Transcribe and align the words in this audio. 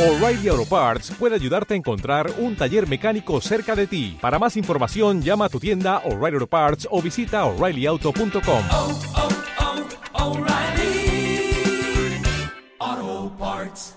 O'Reilly 0.00 0.48
Auto 0.48 0.64
Parts 0.64 1.12
puede 1.18 1.34
ayudarte 1.34 1.74
a 1.74 1.76
encontrar 1.76 2.32
un 2.38 2.56
taller 2.56 2.88
mecánico 2.88 3.38
cerca 3.42 3.76
de 3.76 3.86
ti. 3.86 4.16
Para 4.18 4.38
más 4.38 4.56
información, 4.56 5.20
llama 5.20 5.44
a 5.44 5.48
tu 5.50 5.60
tienda 5.60 5.98
O'Reilly 6.06 6.36
Auto 6.36 6.46
Parts 6.46 6.88
o 6.90 7.02
visita 7.02 7.44
oreillyauto.com. 7.44 8.64
oh, 8.70 8.98
oh, 12.82 13.30
Parts. 13.38 13.94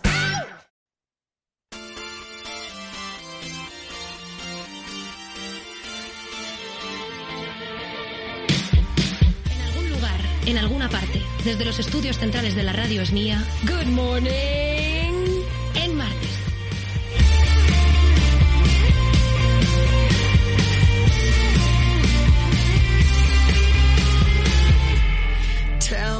En 9.50 9.62
algún 9.62 9.90
lugar, 9.90 10.20
en 10.48 10.58
alguna 10.58 10.90
parte, 10.90 11.22
desde 11.46 11.64
los 11.64 11.80
estudios 11.80 12.18
centrales 12.18 12.56
de 12.56 12.64
la 12.64 12.74
radio 12.74 13.02
es 13.02 13.14
mía. 13.14 13.42
Good 13.66 13.88
morning. 13.88 14.73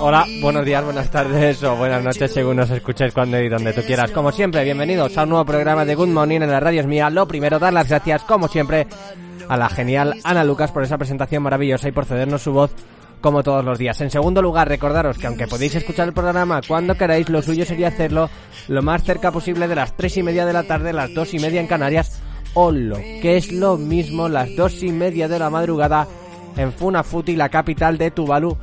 Hola, 0.06 0.28
buenos 0.42 0.66
días, 0.66 0.84
buenas 0.84 1.10
tardes 1.10 1.64
o 1.64 1.78
buenas 1.78 2.04
noches 2.04 2.34
según 2.34 2.58
nos 2.58 2.70
escuches 2.70 3.14
cuando 3.14 3.40
y 3.40 3.48
donde 3.48 3.72
tú 3.72 3.84
quieras. 3.84 4.12
Como 4.12 4.34
siempre, 4.34 4.62
bienvenidos 4.66 5.18
a 5.18 5.24
un 5.24 5.30
nuevo 5.30 5.46
programa 5.46 5.86
de 5.86 5.96
Good 5.96 6.10
Morning 6.10 6.42
en 6.42 6.52
la 6.52 6.60
radio 6.60 6.82
es 6.82 6.88
mía. 6.88 7.10
Lo 7.10 7.26
primero, 7.26 7.58
dar 7.58 7.72
las 7.72 7.88
gracias, 7.88 8.24
como 8.24 8.50
siempre, 8.50 8.86
a 9.48 9.56
la 9.56 9.70
genial 9.70 10.16
Ana 10.26 10.44
Lucas 10.44 10.74
por 10.74 10.84
esa 10.84 10.98
presentación 10.98 11.42
maravillosa 11.44 11.88
y 11.88 11.94
por 11.94 12.04
cedernos 12.04 12.42
su 12.42 12.52
voz 12.52 12.72
como 13.22 13.44
todos 13.44 13.64
los 13.64 13.80
días. 13.80 14.02
En 14.02 14.10
segundo 14.10 14.42
lugar, 14.42 14.68
recordaros 14.68 15.18
que 15.18 15.28
aunque 15.28 15.48
podéis 15.48 15.76
escuchar 15.76 16.10
el 16.10 16.14
programa 16.14 16.60
cuando 16.68 16.96
queráis, 16.96 17.30
lo 17.30 17.42
suyo 17.42 17.64
sería 17.64 17.88
hacerlo 17.88 18.30
lo 18.68 18.82
más 18.82 19.06
cerca 19.06 19.32
posible 19.32 19.70
de 19.70 19.76
las 19.76 19.96
tres 19.96 20.18
y 20.18 20.24
media 20.24 20.46
de 20.46 20.52
la 20.52 20.64
tarde, 20.64 20.92
las 20.92 21.14
dos 21.14 21.34
y 21.34 21.40
media 21.40 21.62
en 21.62 21.68
Canarias, 21.68 22.22
o 22.56 22.74
lo 22.74 22.98
que 22.98 23.38
es 23.38 23.54
lo 23.54 23.78
mismo, 23.78 24.28
las 24.28 24.54
dos 24.58 24.84
y 24.84 24.92
media 24.92 25.30
de 25.30 25.40
la 25.40 25.50
madrugada 25.50 26.10
en 26.58 26.74
Funafuti, 26.74 27.38
la 27.38 27.48
capital 27.48 27.98
de 27.98 28.12
Tuvalu, 28.12 28.58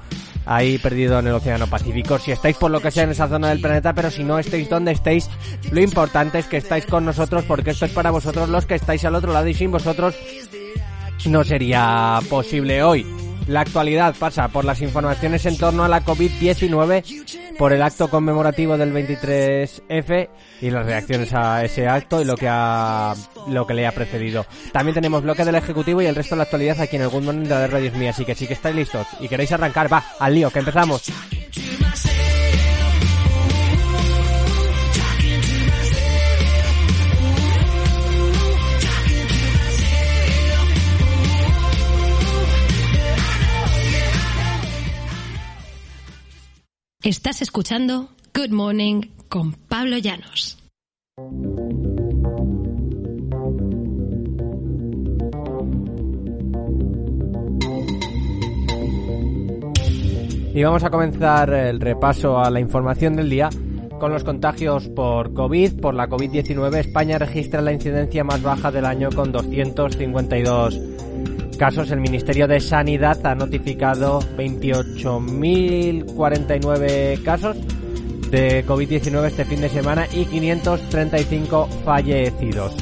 ahí 0.50 0.78
perdido 0.78 1.18
en 1.20 1.28
el 1.28 1.34
Océano 1.34 1.68
Pacífico. 1.68 2.18
Si 2.18 2.32
estáis 2.32 2.56
por 2.56 2.72
lo 2.72 2.80
que 2.80 2.90
sea 2.90 3.04
en 3.04 3.10
esa 3.10 3.28
zona 3.28 3.50
del 3.50 3.60
planeta, 3.60 3.94
pero 3.94 4.10
si 4.10 4.24
no 4.24 4.38
estáis 4.38 4.68
donde 4.68 4.90
estéis, 4.90 5.30
lo 5.70 5.80
importante 5.80 6.40
es 6.40 6.46
que 6.46 6.56
estáis 6.56 6.86
con 6.86 7.04
nosotros 7.04 7.44
porque 7.44 7.70
esto 7.70 7.84
es 7.84 7.92
para 7.92 8.10
vosotros 8.10 8.48
los 8.48 8.66
que 8.66 8.74
estáis 8.74 9.04
al 9.04 9.14
otro 9.14 9.32
lado 9.32 9.46
y 9.46 9.54
sin 9.54 9.70
vosotros 9.70 10.16
no 11.26 11.44
sería 11.44 12.18
posible 12.28 12.82
hoy. 12.82 13.29
La 13.46 13.60
actualidad 13.60 14.14
pasa 14.18 14.48
por 14.48 14.64
las 14.64 14.80
informaciones 14.80 15.44
en 15.46 15.58
torno 15.58 15.84
a 15.84 15.88
la 15.88 16.04
COVID-19, 16.04 17.56
por 17.56 17.72
el 17.72 17.82
acto 17.82 18.08
conmemorativo 18.08 18.76
del 18.76 18.92
23F 18.92 20.28
y 20.60 20.70
las 20.70 20.86
reacciones 20.86 21.32
a 21.32 21.64
ese 21.64 21.88
acto 21.88 22.20
y 22.20 22.24
lo 22.24 22.36
que 22.36 22.46
ha, 22.48 23.14
lo 23.48 23.66
que 23.66 23.74
le 23.74 23.86
ha 23.86 23.92
precedido. 23.92 24.46
También 24.72 24.94
tenemos 24.94 25.22
bloque 25.22 25.44
del 25.44 25.56
Ejecutivo 25.56 26.00
y 26.00 26.06
el 26.06 26.14
resto 26.14 26.34
de 26.34 26.38
la 26.38 26.44
actualidad 26.44 26.80
aquí 26.80 26.96
en 26.96 27.02
el 27.02 27.08
Good 27.08 27.24
de 27.24 27.48
la 27.48 27.66
Radio 27.66 27.92
Mía. 27.92 28.10
Así 28.10 28.24
que 28.24 28.34
si 28.34 28.46
que 28.46 28.54
estáis 28.54 28.76
listos 28.76 29.06
y 29.20 29.28
queréis 29.28 29.52
arrancar, 29.52 29.92
va, 29.92 30.04
al 30.18 30.34
lío, 30.34 30.50
que 30.50 30.60
empezamos. 30.60 31.10
Estás 47.02 47.40
escuchando 47.40 48.10
Good 48.34 48.50
Morning 48.50 49.00
con 49.30 49.54
Pablo 49.54 49.96
Llanos. 49.96 50.58
Y 60.54 60.62
vamos 60.62 60.84
a 60.84 60.90
comenzar 60.90 61.54
el 61.54 61.80
repaso 61.80 62.38
a 62.38 62.50
la 62.50 62.60
información 62.60 63.16
del 63.16 63.30
día 63.30 63.48
con 63.98 64.12
los 64.12 64.22
contagios 64.22 64.88
por 64.88 65.32
COVID. 65.32 65.80
Por 65.80 65.94
la 65.94 66.06
COVID-19, 66.06 66.80
España 66.80 67.16
registra 67.16 67.62
la 67.62 67.72
incidencia 67.72 68.24
más 68.24 68.42
baja 68.42 68.70
del 68.70 68.84
año 68.84 69.08
con 69.10 69.32
252 69.32 70.78
casos. 71.60 71.90
El 71.90 72.00
Ministerio 72.00 72.48
de 72.48 72.58
Sanidad 72.58 73.18
ha 73.26 73.34
notificado 73.34 74.20
28.049 74.38 77.22
casos 77.22 77.58
de 78.30 78.64
COVID-19 78.64 79.26
este 79.26 79.44
fin 79.44 79.60
de 79.60 79.68
semana 79.68 80.06
y 80.10 80.24
535 80.24 81.68
fallecidos. 81.84 82.74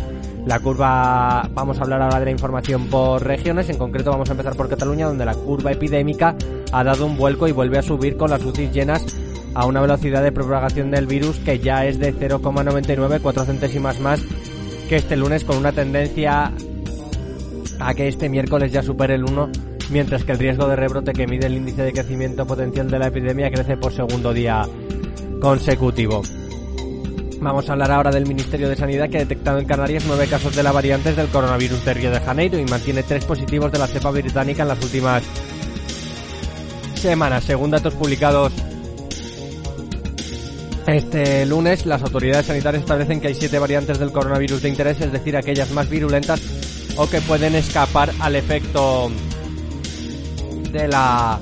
La 0.46 0.60
curva, 0.60 1.50
vamos 1.52 1.78
a 1.78 1.80
hablar 1.82 2.02
ahora 2.02 2.20
de 2.20 2.26
la 2.26 2.30
información 2.30 2.86
por 2.86 3.26
regiones, 3.26 3.68
en 3.68 3.78
concreto 3.78 4.12
vamos 4.12 4.28
a 4.28 4.32
empezar 4.34 4.54
por 4.54 4.68
Cataluña, 4.68 5.08
donde 5.08 5.24
la 5.24 5.34
curva 5.34 5.72
epidémica 5.72 6.36
ha 6.70 6.84
dado 6.84 7.04
un 7.04 7.16
vuelco 7.16 7.48
y 7.48 7.52
vuelve 7.52 7.78
a 7.78 7.82
subir 7.82 8.16
con 8.16 8.30
las 8.30 8.44
UCIs 8.44 8.72
llenas 8.72 9.04
a 9.54 9.66
una 9.66 9.80
velocidad 9.80 10.22
de 10.22 10.30
propagación 10.30 10.92
del 10.92 11.08
virus 11.08 11.40
que 11.40 11.58
ya 11.58 11.84
es 11.84 11.98
de 11.98 12.14
0,99, 12.14 13.18
4 13.20 13.44
centésimas 13.44 13.98
más 13.98 14.22
que 14.88 14.94
este 14.94 15.16
lunes, 15.16 15.42
con 15.42 15.56
una 15.56 15.72
tendencia 15.72 16.52
a 17.80 17.94
que 17.94 18.08
este 18.08 18.28
miércoles 18.28 18.72
ya 18.72 18.82
supere 18.82 19.14
el 19.14 19.24
1, 19.24 19.50
mientras 19.90 20.24
que 20.24 20.32
el 20.32 20.38
riesgo 20.38 20.68
de 20.68 20.76
rebrote 20.76 21.12
que 21.12 21.26
mide 21.26 21.46
el 21.46 21.56
índice 21.56 21.82
de 21.82 21.92
crecimiento 21.92 22.46
potencial 22.46 22.90
de 22.90 22.98
la 22.98 23.08
epidemia 23.08 23.50
crece 23.50 23.76
por 23.76 23.92
segundo 23.92 24.32
día 24.32 24.66
consecutivo. 25.40 26.22
Vamos 27.40 27.68
a 27.68 27.72
hablar 27.72 27.92
ahora 27.92 28.10
del 28.10 28.26
Ministerio 28.26 28.68
de 28.68 28.74
Sanidad 28.74 29.08
que 29.08 29.18
ha 29.18 29.20
detectado 29.20 29.60
en 29.60 29.64
Canarias 29.64 30.04
nueve 30.06 30.26
casos 30.26 30.56
de 30.56 30.62
la 30.62 30.72
variante 30.72 31.14
del 31.14 31.28
coronavirus 31.28 31.84
de 31.84 31.94
Río 31.94 32.10
de 32.10 32.20
Janeiro 32.20 32.58
y 32.58 32.64
mantiene 32.64 33.04
tres 33.04 33.24
positivos 33.24 33.70
de 33.70 33.78
la 33.78 33.86
cepa 33.86 34.10
británica 34.10 34.62
en 34.62 34.68
las 34.68 34.82
últimas 34.82 35.22
semanas. 36.94 37.44
Según 37.44 37.70
datos 37.70 37.94
publicados 37.94 38.52
este 40.86 41.46
lunes, 41.46 41.86
las 41.86 42.02
autoridades 42.02 42.46
sanitarias 42.46 42.82
establecen 42.82 43.20
que 43.20 43.28
hay 43.28 43.34
siete 43.34 43.58
variantes 43.58 43.98
del 43.98 44.10
coronavirus 44.10 44.62
de 44.62 44.70
interés, 44.70 45.00
es 45.00 45.12
decir, 45.12 45.36
aquellas 45.36 45.70
más 45.70 45.88
virulentas 45.88 46.40
o 46.98 47.08
que 47.08 47.20
pueden 47.20 47.54
escapar 47.54 48.12
al 48.20 48.34
efecto 48.34 49.10
de 50.72 50.88
la 50.88 51.38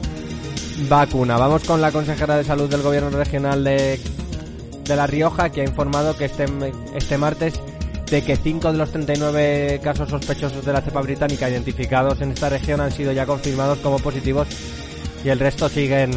vacuna. 0.88 1.38
Vamos 1.38 1.64
con 1.64 1.80
la 1.80 1.90
consejera 1.90 2.36
de 2.36 2.44
salud 2.44 2.68
del 2.68 2.82
gobierno 2.82 3.10
regional 3.10 3.64
de, 3.64 3.98
de 4.84 4.96
La 4.96 5.06
Rioja 5.06 5.50
que 5.50 5.62
ha 5.62 5.64
informado 5.64 6.14
que 6.16 6.26
este, 6.26 6.44
este 6.94 7.16
martes 7.16 7.54
de 8.10 8.22
que 8.22 8.36
5 8.36 8.70
de 8.70 8.78
los 8.78 8.92
39 8.92 9.80
casos 9.82 10.10
sospechosos 10.10 10.64
de 10.64 10.72
la 10.72 10.82
cepa 10.82 11.00
británica 11.00 11.48
identificados 11.48 12.20
en 12.20 12.32
esta 12.32 12.50
región 12.50 12.80
han 12.80 12.92
sido 12.92 13.12
ya 13.12 13.26
confirmados 13.26 13.78
como 13.78 13.98
positivos 13.98 14.46
y 15.24 15.30
el 15.30 15.40
resto 15.40 15.68
siguen 15.70 16.10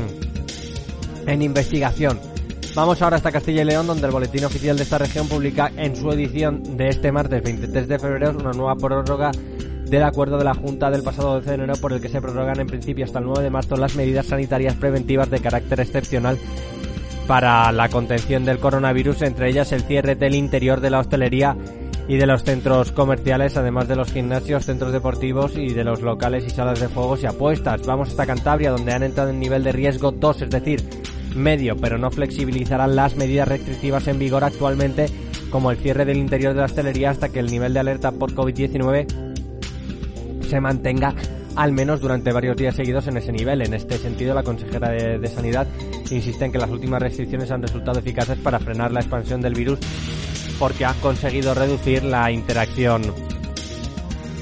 en 1.26 1.42
investigación. 1.42 2.29
Vamos 2.76 3.02
ahora 3.02 3.18
hasta 3.18 3.32
Castilla 3.32 3.64
y 3.64 3.66
León, 3.66 3.88
donde 3.88 4.06
el 4.06 4.14
boletín 4.14 4.46
oficial 4.46 4.78
de 4.78 4.84
esta 4.84 4.98
región 4.98 5.28
publica 5.28 5.72
en 5.76 5.96
su 5.96 6.12
edición 6.12 6.78
de 6.78 6.90
este 6.90 7.12
martes 7.12 7.44
23 7.44 7.88
de 7.88 8.00
febrero 8.00 8.38
una 8.40 8.52
nueva 8.52 8.76
prórroga 8.76 9.32
del 9.86 10.04
acuerdo 10.04 10.38
de 10.38 10.44
la 10.44 10.54
Junta 10.54 10.92
del 10.92 11.02
pasado 11.02 11.34
12 11.34 11.50
de 11.50 11.56
enero 11.56 11.74
por 11.82 11.94
el 11.94 12.00
que 12.00 12.10
se 12.10 12.22
prorrogan 12.22 12.60
en 12.60 12.68
principio 12.68 13.06
hasta 13.06 13.20
el 13.20 13.26
9 13.26 13.44
de 13.44 13.50
marzo 13.50 13.76
las 13.76 13.96
medidas 13.96 14.28
sanitarias 14.28 14.76
preventivas 14.76 15.30
de 15.30 15.40
carácter 15.40 15.80
excepcional 15.80 16.38
para 17.28 17.72
la 17.72 17.90
contención 17.90 18.46
del 18.46 18.60
coronavirus, 18.60 19.24
entre 19.24 19.50
ellas 19.50 19.72
el 19.72 19.82
cierre 19.82 20.16
del 20.16 20.36
interior 20.36 20.80
de 20.80 20.90
la 20.92 21.00
hostelería 21.00 21.58
y 22.08 22.18
de 22.18 22.26
los 22.26 22.44
centros 22.44 22.92
comerciales, 22.92 23.56
además 23.58 23.88
de 23.88 23.96
los 23.96 24.12
gimnasios, 24.12 24.66
centros 24.66 24.92
deportivos 24.92 25.56
y 25.56 25.74
de 25.74 25.84
los 25.84 26.02
locales 26.02 26.44
y 26.46 26.50
salas 26.50 26.80
de 26.80 26.88
juegos 26.88 27.22
y 27.22 27.28
apuestas. 27.28 27.86
Vamos 27.86 28.10
hasta 28.10 28.26
Cantabria, 28.26 28.72
donde 28.72 28.94
han 28.94 29.04
entrado 29.04 29.30
en 29.30 29.40
nivel 29.40 29.64
de 29.64 29.72
riesgo 29.72 30.12
2, 30.12 30.42
es 30.42 30.50
decir, 30.50 30.84
medio, 31.36 31.78
pero 31.78 31.98
no 31.98 32.12
flexibilizarán 32.12 32.96
las 32.96 33.16
medidas 33.16 33.48
restrictivas 33.48 34.08
en 34.08 34.20
vigor 34.20 34.44
actualmente, 34.44 35.08
como 35.50 35.72
el 35.72 35.78
cierre 35.78 36.06
del 36.06 36.18
interior 36.18 36.54
de 36.54 36.60
la 36.60 36.66
hostelería 36.66 37.10
hasta 37.10 37.30
que 37.30 37.40
el 37.40 37.48
nivel 37.48 37.74
de 37.74 37.80
alerta 37.80 38.12
por 38.12 38.34
COVID-19 38.34 39.08
se 40.48 40.62
mantenga 40.62 41.16
al 41.56 41.72
menos 41.72 42.00
durante 42.00 42.32
varios 42.32 42.56
días 42.56 42.76
seguidos 42.76 43.08
en 43.08 43.18
ese 43.18 43.32
nivel. 43.32 43.62
En 43.62 43.74
este 43.74 43.98
sentido, 43.98 44.34
la 44.34 44.44
consejera 44.44 44.90
de, 44.90 45.20
de, 45.20 45.28
Sanidad 45.28 45.68
insiste 46.10 46.46
en 46.46 46.52
que 46.52 46.58
las 46.58 46.70
últimas 46.70 47.02
restricciones 47.02 47.52
han 47.52 47.62
resultado 47.62 48.00
eficaces 48.00 48.38
para 48.38 48.60
frenar 48.60 48.92
la 48.92 49.02
expansión 49.02 49.42
del 49.42 49.54
virus 49.54 49.80
porque 50.58 50.86
han 50.86 51.00
conseguido 51.00 51.54
reducir 51.54 52.04
la 52.04 52.32
interacción 52.32 53.02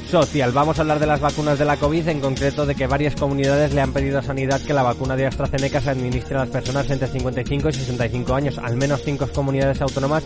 social. 0.07 0.51
Vamos 0.51 0.77
a 0.77 0.81
hablar 0.81 0.99
de 0.99 1.05
las 1.05 1.19
vacunas 1.19 1.59
de 1.59 1.65
la 1.65 1.77
COVID, 1.77 2.07
en 2.07 2.21
concreto 2.21 2.65
de 2.65 2.75
que 2.75 2.87
varias 2.87 3.15
comunidades 3.15 3.73
le 3.73 3.81
han 3.81 3.93
pedido 3.93 4.19
a 4.19 4.21
Sanidad 4.21 4.61
que 4.61 4.73
la 4.73 4.83
vacuna 4.83 5.15
de 5.15 5.27
AstraZeneca 5.27 5.81
se 5.81 5.89
administre 5.89 6.35
a 6.35 6.39
las 6.39 6.49
personas 6.49 6.89
entre 6.89 7.07
55 7.07 7.69
y 7.69 7.73
65 7.73 8.33
años. 8.33 8.57
Al 8.57 8.77
menos 8.77 9.01
cinco 9.03 9.27
comunidades 9.27 9.81
autónomas 9.81 10.23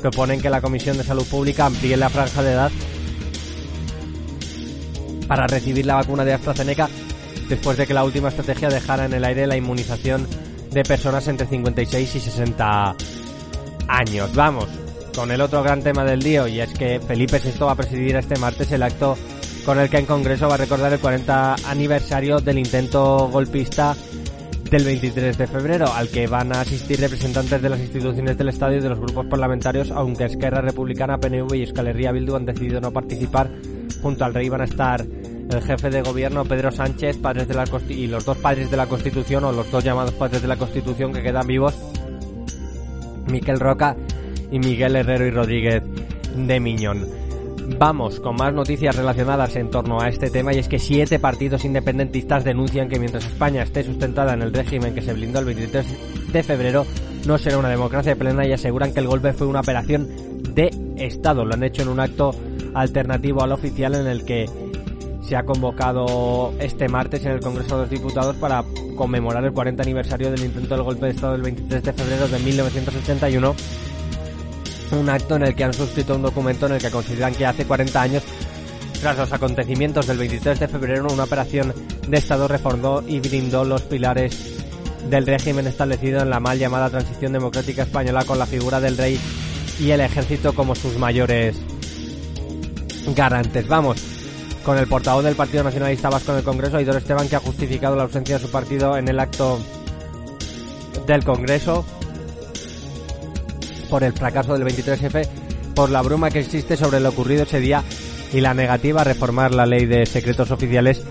proponen 0.00 0.40
que 0.40 0.50
la 0.50 0.60
Comisión 0.60 0.98
de 0.98 1.04
Salud 1.04 1.26
Pública 1.26 1.66
amplíe 1.66 1.96
la 1.96 2.10
franja 2.10 2.42
de 2.42 2.52
edad 2.52 2.70
para 5.26 5.46
recibir 5.46 5.86
la 5.86 5.94
vacuna 5.94 6.24
de 6.24 6.34
AstraZeneca 6.34 6.88
después 7.48 7.76
de 7.78 7.86
que 7.86 7.94
la 7.94 8.04
última 8.04 8.28
estrategia 8.28 8.68
dejara 8.68 9.06
en 9.06 9.14
el 9.14 9.24
aire 9.24 9.46
la 9.46 9.56
inmunización 9.56 10.26
de 10.70 10.82
personas 10.82 11.26
entre 11.28 11.46
56 11.46 12.14
y 12.16 12.20
60 12.20 12.96
años. 13.88 14.34
Vamos, 14.34 14.68
con 15.14 15.30
el 15.30 15.40
otro 15.40 15.62
gran 15.62 15.82
tema 15.82 16.04
del 16.04 16.20
día 16.20 16.48
y 16.48 16.60
es 16.60 16.72
que 16.72 17.00
Felipe 17.00 17.38
VI 17.38 17.52
va 17.60 17.72
a 17.72 17.76
presidir 17.76 18.16
este 18.16 18.36
martes 18.36 18.70
el 18.72 18.82
acto 18.82 19.16
con 19.64 19.78
el 19.78 19.88
que 19.88 19.98
en 19.98 20.06
Congreso 20.06 20.48
va 20.48 20.54
a 20.54 20.58
recordar 20.58 20.92
el 20.92 20.98
40 20.98 21.56
aniversario 21.66 22.40
del 22.40 22.58
intento 22.58 23.28
golpista 23.28 23.96
del 24.70 24.84
23 24.84 25.38
de 25.38 25.46
febrero, 25.46 25.92
al 25.92 26.08
que 26.08 26.26
van 26.26 26.54
a 26.54 26.62
asistir 26.62 27.00
representantes 27.00 27.62
de 27.62 27.68
las 27.68 27.80
instituciones 27.80 28.36
del 28.36 28.48
Estado 28.48 28.74
y 28.74 28.80
de 28.80 28.88
los 28.88 28.98
grupos 28.98 29.26
parlamentarios, 29.26 29.90
aunque 29.90 30.24
Esquerra 30.24 30.60
Republicana, 30.60 31.18
PNV 31.18 31.54
y 31.54 31.60
Euskal 31.60 31.86
Herria 31.86 32.12
Bildu 32.12 32.34
han 32.34 32.46
decidido 32.46 32.80
no 32.80 32.90
participar. 32.90 33.50
Junto 34.02 34.24
al 34.24 34.34
rey 34.34 34.48
van 34.48 34.62
a 34.62 34.64
estar 34.64 35.00
el 35.02 35.62
jefe 35.62 35.90
de 35.90 36.02
gobierno 36.02 36.44
Pedro 36.44 36.72
Sánchez, 36.72 37.18
padres 37.18 37.46
de 37.46 37.54
la 37.54 37.64
y 37.88 38.06
los 38.08 38.24
dos 38.24 38.36
padres 38.38 38.70
de 38.70 38.76
la 38.76 38.86
Constitución 38.86 39.44
o 39.44 39.52
los 39.52 39.70
dos 39.70 39.84
llamados 39.84 40.12
padres 40.12 40.42
de 40.42 40.48
la 40.48 40.56
Constitución 40.56 41.12
que 41.12 41.22
quedan 41.22 41.46
vivos, 41.46 41.74
Miquel 43.26 43.60
Roca 43.60 43.96
y 44.50 44.58
Miguel 44.58 44.96
Herrero 44.96 45.26
y 45.26 45.30
Rodríguez 45.30 45.82
de 46.36 46.60
Miñón. 46.60 47.06
Vamos 47.78 48.20
con 48.20 48.36
más 48.36 48.52
noticias 48.52 48.94
relacionadas 48.94 49.56
en 49.56 49.70
torno 49.70 50.00
a 50.00 50.08
este 50.08 50.28
tema 50.30 50.52
y 50.52 50.58
es 50.58 50.68
que 50.68 50.78
siete 50.78 51.18
partidos 51.18 51.64
independentistas 51.64 52.44
denuncian 52.44 52.88
que 52.88 52.98
mientras 52.98 53.24
España 53.24 53.62
esté 53.62 53.82
sustentada 53.82 54.34
en 54.34 54.42
el 54.42 54.52
régimen 54.52 54.94
que 54.94 55.00
se 55.00 55.14
blindó 55.14 55.38
el 55.38 55.46
23 55.46 55.86
de 56.32 56.42
febrero 56.42 56.86
no 57.26 57.38
será 57.38 57.58
una 57.58 57.70
democracia 57.70 58.16
plena 58.16 58.46
y 58.46 58.52
aseguran 58.52 58.92
que 58.92 59.00
el 59.00 59.06
golpe 59.06 59.32
fue 59.32 59.46
una 59.46 59.60
operación 59.60 60.08
de 60.54 60.70
Estado. 60.96 61.44
Lo 61.44 61.54
han 61.54 61.62
hecho 61.62 61.82
en 61.82 61.88
un 61.88 62.00
acto 62.00 62.32
alternativo 62.74 63.42
al 63.42 63.52
oficial 63.52 63.94
en 63.94 64.06
el 64.06 64.24
que 64.24 64.46
se 65.22 65.36
ha 65.36 65.44
convocado 65.44 66.52
este 66.60 66.88
martes 66.88 67.24
en 67.24 67.32
el 67.32 67.40
Congreso 67.40 67.76
de 67.76 67.82
los 67.82 67.90
Diputados 67.90 68.36
para 68.36 68.62
conmemorar 68.94 69.42
el 69.44 69.52
40 69.52 69.82
aniversario 69.82 70.30
del 70.30 70.44
intento 70.44 70.74
del 70.74 70.84
golpe 70.84 71.06
de 71.06 71.12
Estado 71.12 71.32
del 71.32 71.42
23 71.42 71.82
de 71.82 71.92
febrero 71.92 72.28
de 72.28 72.38
1981 72.40 73.54
un 74.92 75.08
acto 75.08 75.36
en 75.36 75.42
el 75.42 75.54
que 75.54 75.64
han 75.64 75.74
suscrito 75.74 76.14
un 76.14 76.22
documento 76.22 76.66
en 76.66 76.72
el 76.72 76.80
que 76.80 76.90
consideran 76.90 77.34
que 77.34 77.46
hace 77.46 77.64
40 77.64 78.00
años, 78.00 78.22
tras 79.00 79.18
los 79.18 79.32
acontecimientos 79.32 80.06
del 80.06 80.18
23 80.18 80.60
de 80.60 80.68
febrero, 80.68 81.06
una 81.12 81.24
operación 81.24 81.74
de 82.06 82.16
Estado 82.16 82.48
reformó 82.48 83.02
y 83.06 83.20
brindó 83.20 83.64
los 83.64 83.82
pilares 83.82 84.62
del 85.08 85.26
régimen 85.26 85.66
establecido 85.66 86.20
en 86.20 86.30
la 86.30 86.40
mal 86.40 86.58
llamada 86.58 86.90
transición 86.90 87.32
democrática 87.32 87.82
española 87.82 88.24
con 88.24 88.38
la 88.38 88.46
figura 88.46 88.80
del 88.80 88.96
rey 88.96 89.20
y 89.78 89.90
el 89.90 90.00
ejército 90.00 90.54
como 90.54 90.74
sus 90.74 90.96
mayores 90.96 91.56
garantes. 93.14 93.68
Vamos 93.68 94.02
con 94.64 94.78
el 94.78 94.86
portavoz 94.86 95.24
del 95.24 95.34
Partido 95.34 95.62
Nacionalista 95.62 96.08
Vasco 96.08 96.32
en 96.32 96.38
el 96.38 96.44
Congreso, 96.44 96.78
Aidor 96.78 96.96
Esteban, 96.96 97.28
que 97.28 97.36
ha 97.36 97.40
justificado 97.40 97.96
la 97.96 98.04
ausencia 98.04 98.38
de 98.38 98.44
su 98.44 98.50
partido 98.50 98.96
en 98.96 99.08
el 99.08 99.20
acto 99.20 99.58
del 101.06 101.22
Congreso 101.24 101.84
por 103.94 104.02
el 104.02 104.12
fracaso 104.12 104.58
del 104.58 104.66
23F, 104.66 105.28
por 105.72 105.88
la 105.88 106.02
bruma 106.02 106.28
que 106.28 106.40
existe 106.40 106.76
sobre 106.76 106.98
lo 106.98 107.10
ocurrido 107.10 107.44
ese 107.44 107.60
día 107.60 107.84
y 108.32 108.40
la 108.40 108.52
negativa 108.52 109.02
a 109.02 109.04
reformar 109.04 109.54
la 109.54 109.66
ley 109.66 109.86
de 109.86 110.04
secretos 110.04 110.50
oficiales 110.50 111.06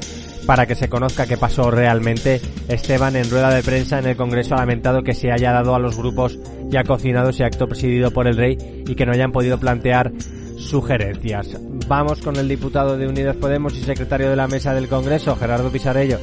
para 0.45 0.65
que 0.65 0.75
se 0.75 0.89
conozca 0.89 1.25
qué 1.25 1.37
pasó 1.37 1.71
realmente. 1.71 2.41
Esteban 2.67 3.15
en 3.15 3.29
rueda 3.29 3.55
de 3.55 3.63
prensa 3.63 3.99
en 3.99 4.07
el 4.07 4.17
Congreso 4.17 4.55
ha 4.55 4.57
lamentado 4.57 5.01
que 5.01 5.13
se 5.13 5.31
haya 5.31 5.53
dado 5.53 5.75
a 5.75 5.79
los 5.79 5.95
grupos 5.95 6.37
ya 6.67 6.83
cocinado 6.83 7.29
ese 7.29 7.45
acto 7.45 7.69
presidido 7.69 8.11
por 8.11 8.27
el 8.27 8.35
rey 8.35 8.57
y 8.85 8.95
que 8.95 9.05
no 9.05 9.13
hayan 9.13 9.31
podido 9.31 9.57
plantear 9.57 10.11
sugerencias. 10.57 11.57
Vamos 11.87 12.21
con 12.21 12.35
el 12.35 12.49
diputado 12.49 12.97
de 12.97 13.07
Unidos 13.07 13.37
Podemos 13.37 13.77
y 13.77 13.81
secretario 13.81 14.29
de 14.29 14.35
la 14.35 14.49
mesa 14.49 14.73
del 14.73 14.89
Congreso, 14.89 15.37
Gerardo 15.37 15.71
Pisarello, 15.71 16.19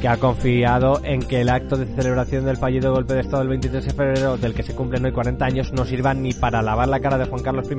que 0.00 0.08
ha 0.08 0.16
confiado 0.18 1.00
en 1.04 1.20
que 1.20 1.40
el 1.40 1.48
acto 1.48 1.76
de 1.76 1.86
celebración 1.86 2.44
del 2.44 2.56
fallido 2.56 2.92
golpe 2.92 3.14
de 3.14 3.20
Estado 3.20 3.38
del 3.38 3.48
23 3.48 3.84
de 3.84 3.92
febrero, 3.92 4.36
del 4.36 4.54
que 4.54 4.62
se 4.62 4.74
cumplen 4.74 5.04
hoy 5.04 5.12
40 5.12 5.44
años, 5.44 5.72
no 5.72 5.84
sirva 5.84 6.14
ni 6.14 6.32
para 6.32 6.62
lavar 6.62 6.88
la 6.88 7.00
cara 7.00 7.18
de 7.18 7.26
Juan 7.26 7.42
Carlos 7.42 7.70
I 7.70 7.76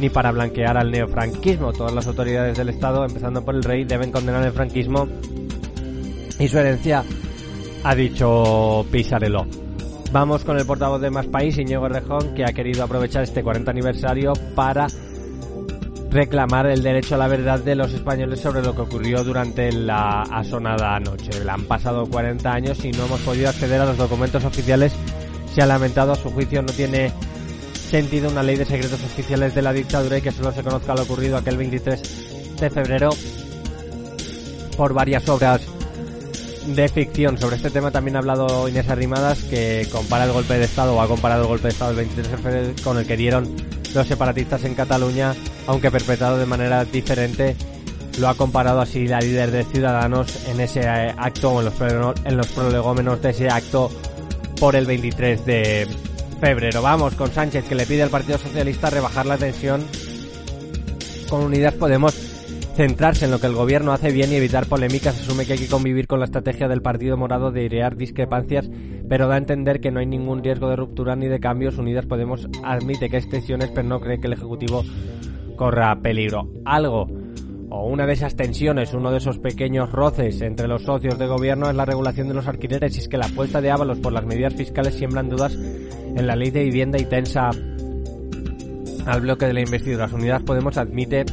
ni 0.00 0.10
para 0.10 0.32
blanquear 0.32 0.76
al 0.76 0.90
neofranquismo. 0.90 1.72
Todas 1.72 1.92
las 1.92 2.06
autoridades 2.06 2.56
del 2.56 2.68
Estado, 2.68 3.04
empezando 3.04 3.44
por 3.44 3.54
el 3.54 3.62
rey, 3.62 3.84
deben 3.84 4.12
condenar 4.12 4.44
el 4.44 4.52
franquismo 4.52 5.08
y 6.38 6.48
su 6.48 6.58
herencia, 6.58 7.04
ha 7.84 7.94
dicho 7.94 8.86
Pisarello. 8.90 9.46
Vamos 10.12 10.44
con 10.44 10.56
el 10.56 10.64
portavoz 10.64 11.00
de 11.00 11.10
Más 11.10 11.26
País, 11.26 11.58
Iñigo 11.58 11.88
Rejón, 11.88 12.34
que 12.34 12.44
ha 12.44 12.52
querido 12.52 12.84
aprovechar 12.84 13.24
este 13.24 13.42
40 13.42 13.70
aniversario 13.70 14.32
para 14.54 14.86
reclamar 16.10 16.66
el 16.66 16.82
derecho 16.82 17.14
a 17.14 17.18
la 17.18 17.28
verdad 17.28 17.60
de 17.60 17.74
los 17.74 17.92
españoles 17.92 18.40
sobre 18.40 18.62
lo 18.62 18.74
que 18.74 18.82
ocurrió 18.82 19.24
durante 19.24 19.70
la 19.72 20.22
asonada 20.22 20.98
noche. 21.00 21.30
Han 21.48 21.64
pasado 21.64 22.06
40 22.06 22.52
años 22.52 22.84
y 22.84 22.92
no 22.92 23.06
hemos 23.06 23.20
podido 23.20 23.48
acceder 23.48 23.80
a 23.80 23.86
los 23.86 23.96
documentos 23.96 24.44
oficiales. 24.44 24.92
Se 25.54 25.62
ha 25.62 25.66
lamentado, 25.66 26.12
a 26.12 26.16
su 26.16 26.30
juicio 26.30 26.62
no 26.62 26.72
tiene 26.72 27.12
sentido 27.72 28.30
una 28.30 28.42
ley 28.42 28.56
de 28.56 28.64
secretos 28.64 29.02
oficiales 29.02 29.54
de 29.54 29.62
la 29.62 29.72
dictadura 29.72 30.18
y 30.18 30.22
que 30.22 30.30
solo 30.30 30.52
se 30.52 30.62
conozca 30.62 30.94
lo 30.94 31.02
ocurrido 31.02 31.36
aquel 31.36 31.56
23 31.56 32.56
de 32.60 32.70
febrero 32.70 33.10
por 34.76 34.92
varias 34.92 35.28
obras 35.28 35.62
de 36.66 36.88
ficción. 36.88 37.38
Sobre 37.38 37.56
este 37.56 37.70
tema 37.70 37.90
también 37.90 38.16
ha 38.16 38.18
hablado 38.20 38.68
Inés 38.68 38.88
Arrimadas, 38.88 39.42
que 39.44 39.86
compara 39.90 40.24
el 40.24 40.32
golpe 40.32 40.54
de 40.58 40.64
Estado 40.64 40.94
o 40.94 41.00
ha 41.00 41.08
comparado 41.08 41.42
el 41.42 41.48
golpe 41.48 41.64
de 41.64 41.72
Estado 41.72 41.94
del 41.94 42.06
23 42.06 42.30
de 42.30 42.36
febrero 42.36 42.72
con 42.84 42.98
el 42.98 43.06
que 43.06 43.16
dieron 43.16 43.48
los 43.94 44.06
separatistas 44.06 44.64
en 44.64 44.74
Cataluña, 44.74 45.34
aunque 45.68 45.90
perpetrado 45.90 46.38
de 46.38 46.46
manera 46.46 46.84
diferente. 46.84 47.54
Lo 48.18 48.28
ha 48.28 48.34
comparado 48.34 48.80
así 48.80 49.06
la 49.06 49.20
líder 49.20 49.52
de 49.52 49.62
Ciudadanos 49.64 50.48
en 50.48 50.60
ese 50.60 50.80
eh, 50.80 51.14
acto 51.16 51.52
o 51.52 51.60
en 51.60 51.66
los, 51.66 51.74
en 52.24 52.36
los 52.36 52.48
prolegómenos 52.48 53.22
de 53.22 53.30
ese 53.30 53.48
acto 53.48 53.90
por 54.58 54.74
el 54.74 54.86
23 54.86 55.44
de 55.46 55.86
febrero. 56.40 56.82
Vamos 56.82 57.14
con 57.14 57.30
Sánchez 57.30 57.64
que 57.68 57.76
le 57.76 57.86
pide 57.86 58.02
al 58.02 58.10
Partido 58.10 58.38
Socialista 58.38 58.90
rebajar 58.90 59.26
la 59.26 59.36
tensión 59.36 59.84
con 61.28 61.42
Unidas 61.42 61.74
Podemos 61.74 62.14
centrarse 62.74 63.26
en 63.26 63.30
lo 63.30 63.40
que 63.40 63.48
el 63.48 63.54
gobierno 63.54 63.92
hace 63.92 64.10
bien 64.10 64.32
y 64.32 64.36
evitar 64.36 64.66
polémicas. 64.66 65.20
Asume 65.20 65.44
que 65.44 65.52
hay 65.52 65.58
que 65.58 65.66
convivir 65.68 66.06
con 66.06 66.18
la 66.18 66.24
estrategia 66.24 66.66
del 66.66 66.80
Partido 66.80 67.16
Morado 67.16 67.50
de 67.50 67.64
idear 67.64 67.96
discrepancias, 67.96 68.70
pero 69.08 69.28
da 69.28 69.34
a 69.34 69.38
entender 69.38 69.80
que 69.80 69.90
no 69.90 70.00
hay 70.00 70.06
ningún 70.06 70.42
riesgo 70.42 70.70
de 70.70 70.76
ruptura 70.76 71.14
ni 71.14 71.28
de 71.28 71.40
cambios. 71.40 71.76
Unidas 71.76 72.06
Podemos 72.06 72.48
admite 72.64 73.10
que 73.10 73.16
hay 73.16 73.28
tensiones, 73.28 73.70
pero 73.74 73.86
no 73.86 74.00
cree 74.00 74.18
que 74.20 74.28
el 74.28 74.32
Ejecutivo 74.32 74.84
corra 75.58 76.00
peligro. 76.00 76.48
Algo 76.64 77.06
o 77.70 77.86
una 77.86 78.06
de 78.06 78.14
esas 78.14 78.34
tensiones, 78.34 78.94
uno 78.94 79.10
de 79.10 79.18
esos 79.18 79.38
pequeños 79.38 79.92
roces 79.92 80.40
entre 80.40 80.68
los 80.68 80.84
socios 80.84 81.18
de 81.18 81.26
gobierno 81.26 81.68
es 81.68 81.76
la 81.76 81.84
regulación 81.84 82.28
de 82.28 82.34
los 82.34 82.46
alquileres 82.46 82.96
y 82.96 83.00
es 83.00 83.08
que 83.08 83.18
la 83.18 83.26
apuesta 83.26 83.60
de 83.60 83.70
Ábalos 83.70 83.98
por 83.98 84.14
las 84.14 84.24
medidas 84.24 84.54
fiscales 84.54 84.94
siembran 84.94 85.28
dudas 85.28 85.54
en 85.54 86.26
la 86.26 86.34
ley 86.34 86.50
de 86.50 86.64
vivienda 86.64 86.98
y 86.98 87.04
tensa 87.04 87.50
al 89.04 89.20
bloque 89.20 89.46
de 89.46 89.52
la 89.52 89.60
investidura. 89.60 90.08
Unidas 90.10 90.42
Podemos 90.42 90.78
admite 90.78 91.26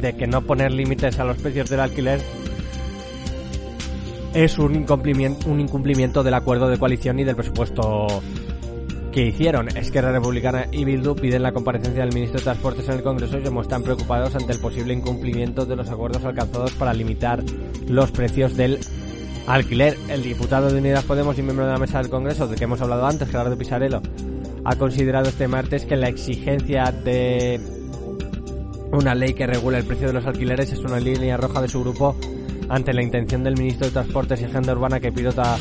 de 0.00 0.16
que 0.16 0.26
no 0.26 0.42
poner 0.42 0.72
límites 0.72 1.20
a 1.20 1.24
los 1.24 1.36
precios 1.36 1.70
del 1.70 1.80
alquiler 1.80 2.20
es 4.34 4.58
un 4.58 4.74
incumplimiento, 4.74 5.48
un 5.48 5.60
incumplimiento 5.60 6.22
del 6.22 6.34
acuerdo 6.34 6.68
de 6.68 6.78
coalición 6.78 7.18
y 7.20 7.24
del 7.24 7.36
presupuesto 7.36 8.06
que 9.12 9.26
hicieron. 9.26 9.68
Esquerra 9.76 10.12
Republicana 10.12 10.66
y 10.70 10.84
Bildu 10.84 11.14
piden 11.14 11.42
la 11.42 11.52
comparecencia 11.52 12.02
del 12.02 12.14
ministro 12.14 12.38
de 12.38 12.44
Transportes 12.44 12.88
en 12.88 12.94
el 12.94 13.02
Congreso 13.02 13.38
y 13.38 13.42
se 13.42 13.50
muestran 13.50 13.82
preocupados 13.82 14.34
ante 14.34 14.52
el 14.52 14.60
posible 14.60 14.94
incumplimiento 14.94 15.66
de 15.66 15.76
los 15.76 15.88
acuerdos 15.90 16.24
alcanzados 16.24 16.72
para 16.72 16.92
limitar 16.92 17.42
los 17.86 18.10
precios 18.10 18.56
del 18.56 18.78
alquiler. 19.46 19.96
El 20.08 20.22
diputado 20.22 20.70
de 20.70 20.78
Unidas 20.78 21.04
Podemos 21.04 21.38
y 21.38 21.42
miembro 21.42 21.66
de 21.66 21.72
la 21.72 21.78
mesa 21.78 21.98
del 21.98 22.10
Congreso, 22.10 22.46
de 22.46 22.56
que 22.56 22.64
hemos 22.64 22.80
hablado 22.80 23.06
antes, 23.06 23.28
Gerardo 23.28 23.56
Pisarello, 23.56 24.02
ha 24.64 24.76
considerado 24.76 25.28
este 25.28 25.48
martes 25.48 25.86
que 25.86 25.96
la 25.96 26.08
exigencia 26.08 26.92
de 26.92 27.60
una 28.92 29.14
ley 29.14 29.34
que 29.34 29.46
regula 29.46 29.78
el 29.78 29.84
precio 29.84 30.08
de 30.08 30.12
los 30.12 30.26
alquileres 30.26 30.72
es 30.72 30.80
una 30.80 30.98
línea 30.98 31.36
roja 31.36 31.60
de 31.60 31.68
su 31.68 31.80
grupo 31.80 32.16
ante 32.68 32.92
la 32.92 33.02
intención 33.02 33.44
del 33.44 33.54
ministro 33.56 33.86
de 33.86 33.92
Transportes 33.92 34.40
y 34.40 34.44
Agenda 34.44 34.72
Urbana 34.72 35.00
que 35.00 35.12
pilota 35.12 35.56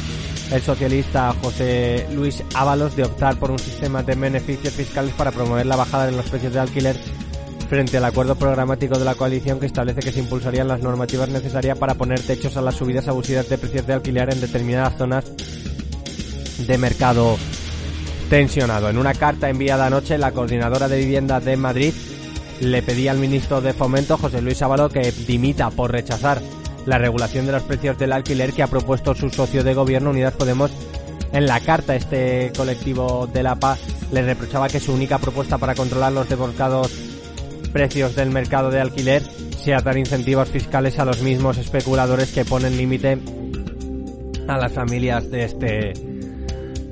el 0.51 0.61
socialista 0.61 1.33
José 1.41 2.07
Luis 2.13 2.43
Ábalos 2.53 2.95
de 2.95 3.03
optar 3.03 3.37
por 3.37 3.51
un 3.51 3.59
sistema 3.59 4.03
de 4.03 4.15
beneficios 4.15 4.73
fiscales 4.73 5.13
para 5.13 5.31
promover 5.31 5.65
la 5.65 5.75
bajada 5.75 6.09
en 6.09 6.17
los 6.17 6.29
precios 6.29 6.53
de 6.53 6.59
alquiler 6.59 6.97
frente 7.69 7.97
al 7.97 8.05
acuerdo 8.05 8.35
programático 8.35 8.97
de 8.97 9.03
la 9.03 9.15
coalición 9.15 9.59
que 9.59 9.65
establece 9.65 9.99
que 9.99 10.11
se 10.11 10.19
impulsarían 10.19 10.69
las 10.69 10.81
normativas 10.81 11.29
necesarias 11.29 11.77
para 11.77 11.95
poner 11.95 12.21
techos 12.21 12.55
a 12.55 12.61
las 12.61 12.75
subidas 12.75 13.07
abusivas 13.07 13.49
de 13.49 13.57
precios 13.57 13.85
de 13.85 13.93
alquiler 13.93 14.31
en 14.31 14.39
determinadas 14.39 14.97
zonas 14.97 15.25
de 16.65 16.77
mercado 16.77 17.37
tensionado. 18.29 18.89
En 18.89 18.97
una 18.97 19.13
carta 19.13 19.49
enviada 19.49 19.87
anoche, 19.87 20.17
la 20.17 20.31
coordinadora 20.31 20.87
de 20.87 20.97
vivienda 20.97 21.39
de 21.39 21.57
Madrid 21.57 21.93
le 22.61 22.81
pedía 22.81 23.11
al 23.11 23.19
ministro 23.19 23.61
de 23.61 23.73
Fomento, 23.73 24.17
José 24.17 24.41
Luis 24.41 24.61
Ábalo, 24.61 24.89
que 24.89 25.11
dimita 25.11 25.69
por 25.69 25.91
rechazar 25.91 26.41
la 26.87 26.97
regulación 26.97 27.45
de 27.45 27.51
los 27.51 27.63
precios 27.63 27.99
del 27.99 28.13
alquiler 28.13 28.53
que 28.53 28.63
ha 28.63 28.67
propuesto 28.67 29.13
su 29.13 29.29
socio 29.29 29.63
de 29.63 29.73
gobierno, 29.73 30.09
Unidas 30.09 30.33
Podemos. 30.33 30.71
En 31.33 31.45
la 31.45 31.59
carta, 31.59 31.95
este 31.95 32.53
colectivo 32.55 33.27
de 33.31 33.43
la 33.43 33.55
paz 33.55 33.79
le 34.11 34.21
reprochaba 34.21 34.69
que 34.69 34.79
su 34.79 34.93
única 34.93 35.19
propuesta 35.19 35.57
para 35.57 35.75
controlar 35.75 36.13
los 36.13 36.29
desbordados 36.29 36.97
precios 37.73 38.15
del 38.15 38.29
mercado 38.29 38.71
de 38.71 38.79
alquiler 38.79 39.21
sea 39.61 39.81
dar 39.81 39.97
incentivos 39.97 40.47
fiscales 40.47 40.97
a 40.97 41.03
los 41.03 41.21
mismos 41.21 41.57
especuladores 41.57 42.31
que 42.31 42.45
ponen 42.45 42.77
límite 42.77 43.19
a 44.47 44.57
las 44.57 44.71
familias 44.71 45.29
de 45.29 45.43
este 45.43 45.93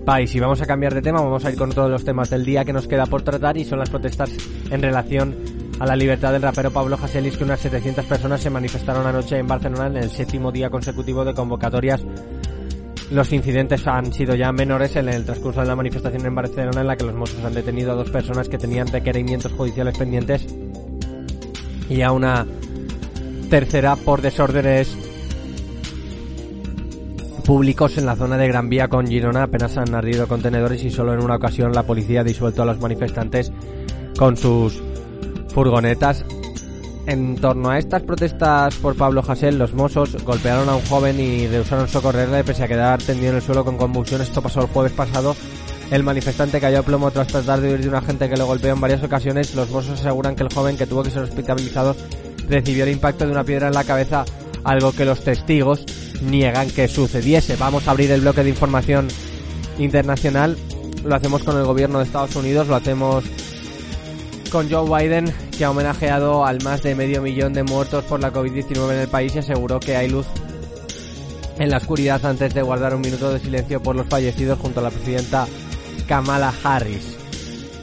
país. 0.06 0.36
Y 0.36 0.42
vamos 0.42 0.62
a 0.62 0.66
cambiar 0.66 0.94
de 0.94 1.02
tema, 1.02 1.22
vamos 1.22 1.46
a 1.46 1.52
ir 1.52 1.58
con 1.58 1.72
todos 1.72 1.90
los 1.90 2.04
temas 2.04 2.30
del 2.30 2.44
día 2.44 2.66
que 2.66 2.74
nos 2.74 2.86
queda 2.86 3.06
por 3.06 3.22
tratar 3.22 3.56
y 3.56 3.64
son 3.64 3.80
las 3.80 3.90
protestas 3.90 4.30
en 4.70 4.82
relación 4.82 5.36
a 5.80 5.86
la 5.86 5.96
libertad 5.96 6.32
del 6.32 6.42
rapero 6.42 6.72
Pablo 6.72 6.98
Haselis, 7.02 7.38
que 7.38 7.44
unas 7.44 7.60
700 7.60 8.06
personas 8.06 8.42
se 8.42 8.50
manifestaron 8.50 9.06
anoche 9.06 9.38
en 9.38 9.48
Barcelona 9.48 9.88
en 9.88 9.98
el 9.98 10.10
séptimo 10.10 10.52
día 10.52 10.70
consecutivo 10.70 11.26
de 11.26 11.34
convocatorias. 11.34 12.02
Los 13.12 13.32
incidentes 13.34 13.86
han 13.86 14.12
sido 14.14 14.36
ya 14.36 14.52
menores 14.52 14.96
en 14.96 15.10
el 15.10 15.26
transcurso 15.26 15.62
de 15.62 15.68
la 15.68 15.76
manifestación 15.76 16.26
en 16.26 16.34
Barcelona, 16.34 16.82
en 16.82 16.88
la 16.88 16.96
que 16.96 17.04
los 17.04 17.14
Mossos 17.14 17.44
han 17.44 17.54
detenido 17.54 17.92
a 17.92 17.96
dos 17.96 18.10
personas 18.10 18.50
que 18.50 18.58
tenían 18.58 18.88
requerimientos 18.88 19.52
judiciales 19.52 19.98
pendientes 19.98 20.48
y 21.90 22.02
a 22.02 22.12
una 22.12 22.48
tercera 23.50 23.96
por 23.96 24.22
desórdenes 24.22 24.98
públicos 27.46 27.98
en 28.00 28.08
la 28.08 28.16
zona 28.16 28.38
de 28.38 28.48
Gran 28.48 28.70
Vía 28.70 28.88
con 28.88 29.06
Girona. 29.06 29.44
Apenas 29.44 29.78
han 29.78 29.94
ardido 29.94 30.28
contenedores 30.28 30.84
y 30.84 30.90
solo 30.90 31.14
en 31.14 31.24
una 31.24 31.36
ocasión 31.36 31.74
la 31.74 31.84
policía 31.84 32.22
ha 32.22 32.24
disuelto 32.24 32.64
a 32.64 32.66
los 32.66 32.80
manifestantes 32.80 33.52
con 34.18 34.36
sus 34.36 34.82
furgonetas. 35.56 36.26
En 37.08 37.36
torno 37.38 37.70
a 37.70 37.78
estas 37.78 38.04
protestas 38.04 38.76
por 38.76 38.96
Pablo 38.96 39.24
Hasél, 39.26 39.58
los 39.58 39.74
mozos 39.74 40.22
golpearon 40.24 40.68
a 40.68 40.76
un 40.76 40.82
joven 40.86 41.20
y 41.20 41.48
rehusaron 41.48 41.88
socorrerle 41.88 42.44
pese 42.44 42.64
a 42.64 42.68
quedar 42.68 43.02
tendido 43.02 43.30
en 43.30 43.36
el 43.38 43.42
suelo 43.42 43.64
con 43.64 43.78
convulsiones. 43.78 44.28
Esto 44.28 44.42
pasó 44.42 44.62
el 44.62 44.68
jueves 44.68 44.92
pasado. 44.92 45.36
El 45.92 46.04
manifestante 46.04 46.60
cayó 46.60 46.80
a 46.80 46.84
plomo 46.84 47.12
tras 47.12 47.28
tratar 47.28 47.62
de 47.62 47.70
huir 47.70 47.82
de 47.82 47.90
un 47.90 47.96
agente 47.96 48.28
que 48.28 48.36
le 48.36 48.44
golpeó 48.44 48.74
en 48.74 48.82
varias 48.82 49.04
ocasiones. 49.04 49.56
Los 49.56 49.70
mozos 49.70 50.00
aseguran 50.00 50.36
que 50.36 50.44
el 50.44 50.54
joven 50.54 50.78
que 50.78 50.88
tuvo 50.88 51.04
que 51.04 51.12
ser 51.12 51.24
hospitalizado 51.24 51.96
recibió 52.50 52.84
el 52.84 52.92
impacto 52.92 53.26
de 53.26 53.32
una 53.32 53.44
piedra 53.44 53.68
en 53.68 53.76
la 53.76 53.84
cabeza, 53.84 54.26
algo 54.64 54.92
que 54.92 55.06
los 55.06 55.24
testigos 55.24 55.86
niegan 56.22 56.70
que 56.70 56.88
sucediese. 56.88 57.56
Vamos 57.56 57.88
a 57.88 57.92
abrir 57.92 58.12
el 58.12 58.22
bloque 58.22 58.44
de 58.44 58.50
información 58.50 59.08
internacional. 59.78 60.58
Lo 61.06 61.16
hacemos 61.16 61.44
con 61.44 61.56
el 61.56 61.66
gobierno 61.66 62.00
de 62.00 62.06
Estados 62.06 62.36
Unidos, 62.36 62.68
lo 62.68 62.76
hacemos 62.76 63.24
con 64.52 64.72
Joe 64.72 64.88
Biden, 64.90 65.34
que 65.58 65.66
ha 65.66 65.72
homenajeado 65.72 66.46
al 66.46 66.62
más 66.64 66.84
de 66.84 66.96
medio 66.96 67.22
millón 67.22 67.54
de 67.54 67.64
muertos 67.64 68.04
por 68.06 68.20
la 68.20 68.34
COVID-19 68.34 68.94
en 68.94 69.00
el 69.00 69.08
país 69.08 69.36
y 69.36 69.40
aseguró 69.40 69.80
que 69.80 69.96
hay 69.96 70.10
luz 70.10 70.26
en 71.58 71.70
la 71.70 71.78
oscuridad 71.78 72.26
antes 72.26 72.54
de 72.54 72.62
guardar 72.62 72.94
un 72.94 73.02
minuto 73.02 73.32
de 73.32 73.40
silencio 73.40 73.82
por 73.82 73.96
los 73.96 74.08
fallecidos 74.08 74.60
junto 74.60 74.82
a 74.82 74.84
la 74.84 74.90
presidenta 74.90 75.48
Kamala 76.08 76.54
Harris. 76.64 77.18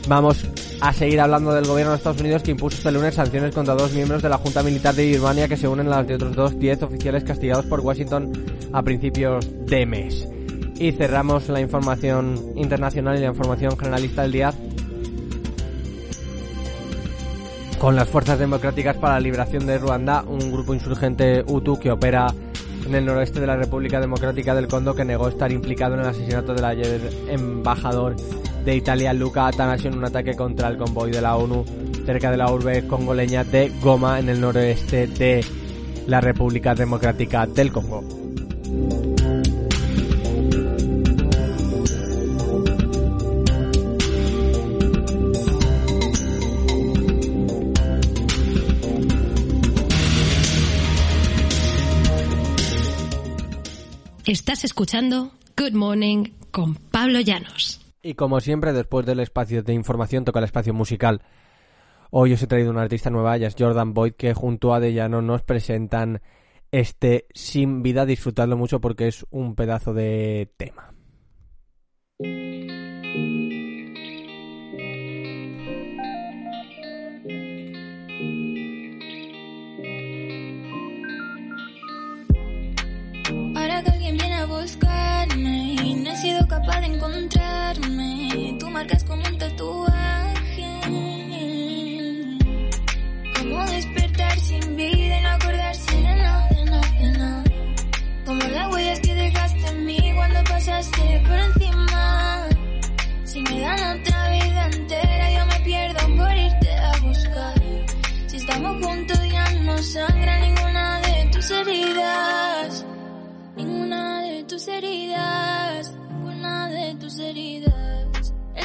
Vamos 0.07 0.45
a 0.81 0.93
seguir 0.93 1.21
hablando 1.21 1.55
del 1.55 1.67
gobierno 1.67 1.93
de 1.93 1.99
Estados 1.99 2.21
Unidos 2.21 2.43
que 2.43 2.50
impuso 2.50 2.76
este 2.76 2.93
lunes 2.93 3.14
sanciones 3.14 3.55
contra 3.55 3.75
dos 3.75 3.93
miembros 3.93 4.23
de 4.23 4.29
la 4.29 4.38
Junta 4.38 4.62
Militar 4.62 4.95
de 4.95 5.07
Birmania 5.07 5.49
que 5.49 5.57
se 5.57 5.69
unen 5.69 5.87
a 5.87 5.97
las 5.97 6.07
de 6.07 6.17
otros 6.17 6.35
dos 6.35 6.59
diez 6.59 6.83
oficiales 6.83 7.25
castigados 7.25 7.64
por 7.67 7.81
Washington 7.81 8.33
a 8.73 8.83
principios 8.83 9.49
de 9.67 9.87
mes. 9.87 10.29
Y 10.76 10.93
cerramos 10.93 11.49
la 11.49 11.61
información 11.61 12.52
internacional 12.57 13.17
y 13.17 13.21
la 13.21 13.29
información 13.29 13.79
generalista 13.79 14.23
del 14.23 14.33
día 14.33 14.52
con 17.83 17.97
las 17.97 18.09
Fuerzas 18.09 18.39
Democráticas 18.39 18.97
para 18.97 19.15
la 19.15 19.21
Liberación 19.21 19.67
de 19.67 19.77
Ruanda, 19.77 20.23
un 20.29 20.53
grupo 20.53 20.73
insurgente 20.73 21.43
Hutu 21.45 21.81
que 21.81 21.91
opera 21.91 22.33
en 22.87 22.95
el 22.95 23.05
noroeste 23.05 23.41
de 23.41 23.47
la 23.49 23.57
República 23.57 23.99
Democrática 23.99 24.55
del 24.55 24.69
Congo 24.69 24.95
que 24.95 25.05
negó 25.05 25.27
estar 25.27 25.51
implicado 25.51 25.95
en 25.95 26.03
el 26.03 26.07
asesinato 26.07 26.55
del 26.55 26.65
ayer 26.65 27.11
embajador 27.27 28.15
de 28.65 28.77
Italia, 28.77 29.12
Luca 29.12 29.49
Atanasio, 29.49 29.91
en 29.91 29.99
un 29.99 30.05
ataque 30.05 30.37
contra 30.37 30.69
el 30.69 30.77
convoy 30.77 31.11
de 31.11 31.23
la 31.23 31.35
ONU 31.35 31.65
cerca 32.07 32.31
de 32.31 32.37
la 32.37 32.53
urbe 32.53 32.87
congoleña 32.87 33.43
de 33.43 33.73
Goma, 33.83 34.21
en 34.21 34.29
el 34.29 34.41
noroeste 34.41 35.09
de 35.09 35.45
la 36.07 36.21
República 36.21 36.77
Democrática 36.77 37.47
del 37.47 37.73
Congo. 37.73 38.05
Estás 54.33 54.65
escuchando 54.65 55.31
Good 55.59 55.75
Morning 55.75 56.25
con 56.51 56.75
Pablo 56.75 57.21
Llanos. 57.21 57.85
Y 58.03 58.15
como 58.15 58.41
siempre, 58.41 58.73
después 58.73 59.05
del 59.05 59.21
espacio 59.21 59.62
de 59.62 59.75
información, 59.75 60.25
toca 60.25 60.39
el 60.39 60.47
espacio 60.47 60.73
musical. 60.73 61.21
Hoy 62.11 62.33
os 62.33 62.43
he 62.43 62.47
traído 62.47 62.71
una 62.71 62.81
artista 62.81 63.11
nueva, 63.11 63.37
ella 63.37 63.49
es 63.49 63.57
Jordan 63.59 63.93
Boyd, 63.93 64.15
que 64.15 64.33
junto 64.33 64.73
a 64.73 64.81
Dellano 64.81 65.21
nos 65.21 65.43
presentan 65.43 66.23
este 66.71 67.27
Sin 67.35 67.83
Vida. 67.83 68.07
Disfrutadlo 68.07 68.57
mucho 68.57 68.81
porque 68.81 69.07
es 69.07 69.27
un 69.29 69.55
pedazo 69.55 69.93
de 69.93 70.51
tema. 70.57 70.95
Marcas 88.83 89.05
como 89.05 89.23
un 89.29 89.39
tatuaje. 89.39 90.02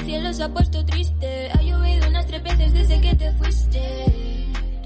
Cielo 0.07 0.33
se 0.33 0.41
ha 0.41 0.47
puesto 0.47 0.85
triste, 0.85 1.51
ha 1.51 1.61
llovido 1.61 2.07
unas 2.07 2.25
tres 2.27 2.41
veces 2.41 2.71
desde 2.71 3.01
que 3.01 3.13
te 3.15 3.29
fuiste. 3.33 3.81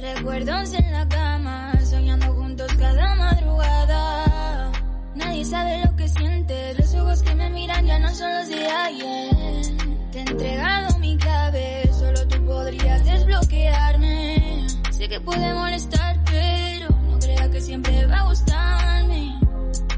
Recuerdos 0.01 0.73
en 0.73 0.91
la 0.91 1.07
cama, 1.07 1.73
soñando 1.85 2.33
juntos 2.33 2.73
cada 2.73 3.13
madrugada. 3.13 4.71
Nadie 5.13 5.45
sabe 5.45 5.85
lo 5.85 5.95
que 5.95 6.07
sientes, 6.07 6.79
los 6.79 6.95
ojos 6.95 7.21
que 7.21 7.35
me 7.35 7.51
miran 7.51 7.85
ya 7.85 7.99
no 7.99 8.11
son 8.15 8.33
los 8.33 8.49
de 8.49 8.65
ayer. 8.65 9.77
Te 10.11 10.17
he 10.17 10.21
entregado 10.21 10.97
mi 10.97 11.15
clave, 11.17 11.87
solo 11.93 12.27
tú 12.27 12.43
podrías 12.43 13.05
desbloquearme. 13.05 14.65
Sé 14.89 15.07
que 15.07 15.21
puede 15.21 15.53
molestar, 15.53 16.19
pero 16.31 16.89
no 16.89 17.19
crea 17.19 17.47
que 17.51 17.61
siempre 17.61 18.07
va 18.07 18.21
a 18.21 18.27
gustarme. 18.27 19.39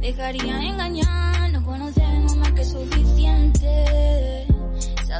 Dejaría 0.02 0.60
engañar, 0.64 1.50
no 1.54 1.64
conocemos 1.64 2.36
más 2.36 2.52
que 2.52 2.66
suficiente. 2.66 4.53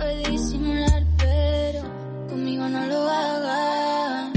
Sabe 0.04 0.32
disimular, 0.32 1.04
pero 1.18 1.82
conmigo 2.28 2.68
no 2.68 2.86
lo 2.88 3.10
hagas. 3.10 4.34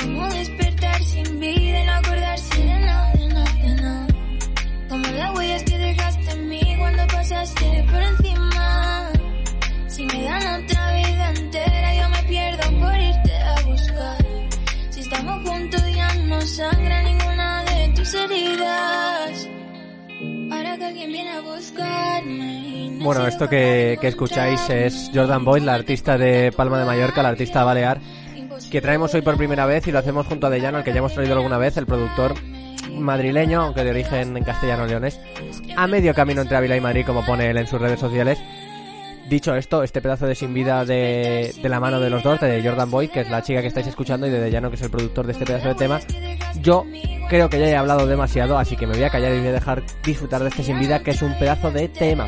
Como 0.00 0.26
despertar 0.32 1.04
sin 1.04 1.40
vida 1.40 1.80
y 1.82 1.84
no 1.84 1.92
acordarse 1.92 2.58
de 2.58 2.78
nada, 2.80 3.12
de 3.12 3.26
nada, 3.26 3.52
de 3.52 3.74
nada. 3.82 4.06
Como 4.88 5.06
las 5.08 5.36
huellas 5.36 5.62
que 5.64 5.76
dejaste 5.76 6.30
en 6.30 6.48
mí 6.48 6.76
cuando 6.78 7.06
pasaste 7.06 7.84
por 7.90 8.02
encima. 8.02 9.10
Si 9.88 10.06
me 10.06 10.22
dan 10.24 10.64
otra 10.64 10.96
vida 10.96 11.32
entera, 11.36 11.94
yo 11.94 12.08
me 12.08 12.22
pierdo 12.22 12.80
por 12.80 12.96
irte 12.98 13.36
a 13.36 13.60
buscar. 13.66 14.26
Si 14.88 15.00
estamos 15.00 15.50
juntos 15.50 15.82
ya 15.94 16.14
no 16.14 16.40
sangra 16.40 17.02
ninguna 17.02 17.64
de 17.64 17.88
tus 17.94 18.14
heridas. 18.14 19.21
Bueno, 23.02 23.26
esto 23.26 23.48
que, 23.48 23.98
que 24.00 24.08
escucháis 24.08 24.68
es. 24.70 25.10
Jordan 25.14 25.44
Boyd, 25.44 25.62
la 25.62 25.74
artista 25.74 26.16
de 26.16 26.52
Palma 26.52 26.78
de 26.78 26.84
Mallorca, 26.84 27.22
la 27.22 27.30
artista 27.30 27.64
balear, 27.64 28.00
que 28.70 28.80
traemos 28.80 29.12
hoy 29.14 29.22
por 29.22 29.36
primera 29.36 29.66
vez 29.66 29.86
y 29.86 29.92
lo 29.92 29.98
hacemos 29.98 30.26
junto 30.26 30.46
a 30.46 30.50
Dellano, 30.50 30.78
al 30.78 30.84
que 30.84 30.92
ya 30.92 30.98
hemos 30.98 31.14
traído 31.14 31.34
alguna 31.34 31.58
vez, 31.58 31.76
el 31.76 31.86
productor 31.86 32.34
madrileño, 32.98 33.62
aunque 33.62 33.84
de 33.84 33.90
origen 33.90 34.36
en 34.36 34.44
castellano 34.44 34.86
leones, 34.86 35.18
a 35.76 35.86
medio 35.86 36.14
camino 36.14 36.42
entre 36.42 36.56
Ávila 36.56 36.76
y 36.76 36.80
Madrid, 36.80 37.04
como 37.06 37.24
pone 37.24 37.50
él 37.50 37.56
en 37.56 37.66
sus 37.66 37.80
redes 37.80 38.00
sociales. 38.00 38.38
Dicho 39.28 39.54
esto, 39.54 39.82
este 39.82 40.02
pedazo 40.02 40.26
de 40.26 40.34
sin 40.34 40.52
vida 40.52 40.84
de, 40.84 41.54
de 41.62 41.68
la 41.68 41.80
mano 41.80 42.00
de 42.00 42.10
los 42.10 42.22
dos, 42.22 42.40
de 42.40 42.62
Jordan 42.62 42.90
Boyd, 42.90 43.10
que 43.10 43.20
es 43.20 43.30
la 43.30 43.42
chica 43.42 43.62
que 43.62 43.68
estáis 43.68 43.86
escuchando, 43.86 44.26
y 44.26 44.30
de 44.30 44.40
Dellano, 44.40 44.68
que 44.68 44.76
es 44.76 44.82
el 44.82 44.90
productor 44.90 45.26
de 45.26 45.32
este 45.32 45.46
pedazo 45.46 45.68
de 45.68 45.74
tema, 45.74 46.00
yo 46.60 46.84
creo 47.28 47.48
que 47.48 47.58
ya 47.58 47.66
he 47.66 47.76
hablado 47.76 48.06
demasiado, 48.06 48.58
así 48.58 48.76
que 48.76 48.86
me 48.86 48.94
voy 48.94 49.04
a 49.04 49.10
callar 49.10 49.32
y 49.32 49.38
voy 49.38 49.48
a 49.48 49.52
dejar 49.52 49.82
disfrutar 50.04 50.42
de 50.42 50.48
este 50.48 50.62
sin 50.62 50.78
vida, 50.78 51.02
que 51.02 51.12
es 51.12 51.22
un 51.22 51.38
pedazo 51.38 51.70
de 51.70 51.88
tema. 51.88 52.26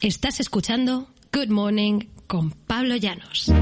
Estás 0.00 0.40
escuchando 0.40 1.08
Good 1.30 1.50
Morning 1.50 2.06
con 2.26 2.52
Pablo 2.52 2.96
Llanos. 2.96 3.52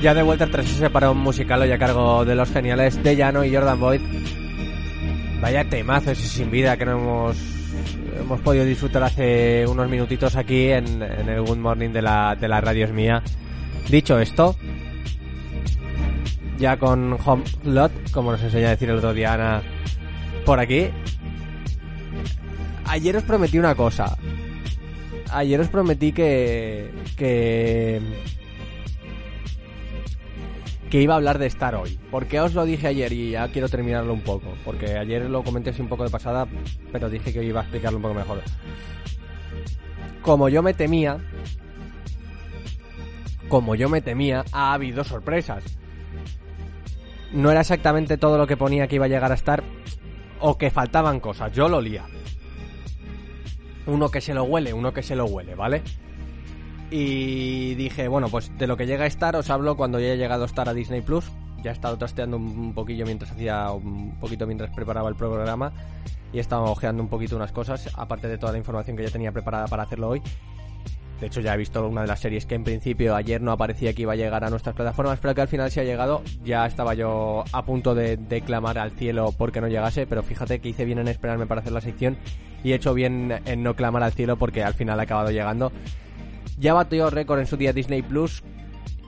Ya 0.00 0.14
de 0.14 0.22
vuelta 0.22 0.46
tras 0.46 0.70
ese 0.70 0.90
parón 0.90 1.18
musical 1.18 1.60
hoy 1.60 1.72
a 1.72 1.78
cargo 1.78 2.24
de 2.24 2.36
los 2.36 2.48
geniales 2.52 3.02
de 3.02 3.16
Llano 3.16 3.44
y 3.44 3.52
Jordan 3.52 3.80
Boyd. 3.80 4.00
Vaya 5.40 5.68
temazo 5.68 6.12
ese 6.12 6.28
sin 6.28 6.52
vida 6.52 6.76
que 6.76 6.84
no 6.84 6.92
hemos, 6.92 7.36
hemos 8.20 8.40
podido 8.40 8.64
disfrutar 8.64 9.02
hace 9.02 9.66
unos 9.66 9.88
minutitos 9.90 10.36
aquí 10.36 10.68
en, 10.68 11.02
en 11.02 11.28
el 11.28 11.42
Good 11.42 11.56
Morning 11.56 11.90
de 11.90 12.02
la, 12.02 12.36
de 12.36 12.46
la 12.46 12.60
radio 12.60 12.84
es 12.84 12.92
mía. 12.92 13.24
Dicho 13.88 14.20
esto, 14.20 14.54
ya 16.58 16.76
con 16.76 17.18
Home 17.24 17.44
Lot, 17.64 18.12
como 18.12 18.30
nos 18.30 18.42
enseña 18.42 18.68
a 18.68 18.70
decir 18.70 18.90
el 18.90 18.98
otro 18.98 19.12
día 19.12 19.32
Ana 19.32 19.62
por 20.46 20.60
aquí. 20.60 20.90
Ayer 22.86 23.16
os 23.16 23.24
prometí 23.24 23.58
una 23.58 23.74
cosa. 23.74 24.16
Ayer 25.32 25.60
os 25.60 25.68
prometí 25.68 26.12
que. 26.12 26.88
que 27.16 28.00
que 30.90 31.02
iba 31.02 31.14
a 31.14 31.16
hablar 31.16 31.38
de 31.38 31.46
Star 31.46 31.74
hoy. 31.74 31.98
¿Por 32.10 32.26
qué 32.26 32.40
os 32.40 32.54
lo 32.54 32.64
dije 32.64 32.86
ayer? 32.86 33.12
Y 33.12 33.30
ya 33.32 33.48
quiero 33.48 33.68
terminarlo 33.68 34.12
un 34.12 34.22
poco. 34.22 34.54
Porque 34.64 34.96
ayer 34.96 35.28
lo 35.28 35.42
comenté 35.42 35.70
así 35.70 35.82
un 35.82 35.88
poco 35.88 36.04
de 36.04 36.10
pasada, 36.10 36.46
pero 36.92 37.10
dije 37.10 37.32
que 37.32 37.44
iba 37.44 37.60
a 37.60 37.62
explicarlo 37.64 37.98
un 37.98 38.02
poco 38.02 38.14
mejor. 38.14 38.42
Como 40.22 40.48
yo 40.48 40.62
me 40.62 40.74
temía, 40.74 41.18
como 43.48 43.74
yo 43.74 43.88
me 43.88 44.00
temía, 44.00 44.44
ha 44.52 44.72
habido 44.72 45.04
sorpresas. 45.04 45.64
No 47.32 47.50
era 47.50 47.60
exactamente 47.60 48.16
todo 48.16 48.38
lo 48.38 48.46
que 48.46 48.56
ponía 48.56 48.88
que 48.88 48.96
iba 48.96 49.04
a 49.04 49.08
llegar 49.08 49.30
a 49.30 49.34
estar, 49.34 49.62
o 50.40 50.56
que 50.56 50.70
faltaban 50.70 51.20
cosas. 51.20 51.52
Yo 51.52 51.68
lo 51.68 51.80
lía. 51.80 52.06
Uno 53.86 54.10
que 54.10 54.20
se 54.20 54.34
lo 54.34 54.44
huele, 54.44 54.72
uno 54.72 54.92
que 54.92 55.02
se 55.02 55.16
lo 55.16 55.26
huele, 55.26 55.54
¿vale? 55.54 55.82
Y 56.90 57.74
dije, 57.74 58.08
bueno, 58.08 58.28
pues 58.28 58.56
de 58.56 58.66
lo 58.66 58.76
que 58.76 58.86
llega 58.86 59.04
a 59.04 59.06
estar 59.06 59.36
os 59.36 59.50
hablo 59.50 59.76
cuando 59.76 60.00
ya 60.00 60.06
haya 60.06 60.16
llegado 60.16 60.44
a 60.44 60.46
estar 60.46 60.68
a 60.68 60.74
Disney 60.74 61.02
Plus. 61.02 61.30
Ya 61.62 61.70
he 61.70 61.74
estado 61.74 61.98
trasteando 61.98 62.36
un 62.36 62.72
poquillo 62.72 63.04
mientras 63.04 63.32
hacía 63.32 63.70
un 63.72 64.16
poquito 64.20 64.46
mientras 64.46 64.70
preparaba 64.70 65.08
el 65.08 65.16
programa 65.16 65.72
y 66.32 66.38
he 66.38 66.40
estado 66.40 66.64
ojeando 66.64 67.02
un 67.02 67.08
poquito 67.08 67.36
unas 67.36 67.52
cosas, 67.52 67.90
aparte 67.94 68.28
de 68.28 68.38
toda 68.38 68.52
la 68.52 68.58
información 68.58 68.96
que 68.96 69.02
ya 69.02 69.10
tenía 69.10 69.32
preparada 69.32 69.66
para 69.66 69.82
hacerlo 69.82 70.08
hoy. 70.08 70.22
De 71.20 71.26
hecho, 71.26 71.40
ya 71.40 71.54
he 71.54 71.56
visto 71.56 71.84
una 71.86 72.02
de 72.02 72.06
las 72.06 72.20
series 72.20 72.46
que 72.46 72.54
en 72.54 72.62
principio 72.62 73.16
ayer 73.16 73.42
no 73.42 73.50
aparecía 73.50 73.92
que 73.92 74.02
iba 74.02 74.12
a 74.12 74.16
llegar 74.16 74.44
a 74.44 74.50
nuestras 74.50 74.76
plataformas, 74.76 75.18
pero 75.20 75.34
que 75.34 75.40
al 75.40 75.48
final 75.48 75.68
sí 75.68 75.80
ha 75.80 75.84
llegado. 75.84 76.22
Ya 76.44 76.64
estaba 76.64 76.94
yo 76.94 77.42
a 77.52 77.64
punto 77.64 77.96
de, 77.96 78.16
de 78.16 78.40
clamar 78.42 78.78
al 78.78 78.92
cielo 78.92 79.34
porque 79.36 79.60
no 79.60 79.66
llegase, 79.66 80.06
pero 80.06 80.22
fíjate 80.22 80.60
que 80.60 80.68
hice 80.68 80.84
bien 80.84 81.00
en 81.00 81.08
esperarme 81.08 81.46
para 81.46 81.60
hacer 81.60 81.72
la 81.72 81.80
sección 81.80 82.16
y 82.62 82.70
he 82.70 82.76
hecho 82.76 82.94
bien 82.94 83.40
en 83.46 83.62
no 83.64 83.74
clamar 83.74 84.04
al 84.04 84.12
cielo 84.12 84.36
porque 84.36 84.62
al 84.62 84.74
final 84.74 85.00
ha 85.00 85.04
acabado 85.04 85.32
llegando. 85.32 85.72
Ya 86.58 86.74
batió 86.74 87.08
récord 87.10 87.38
en 87.38 87.46
su 87.46 87.56
día 87.56 87.72
Disney 87.72 88.02
Plus 88.02 88.42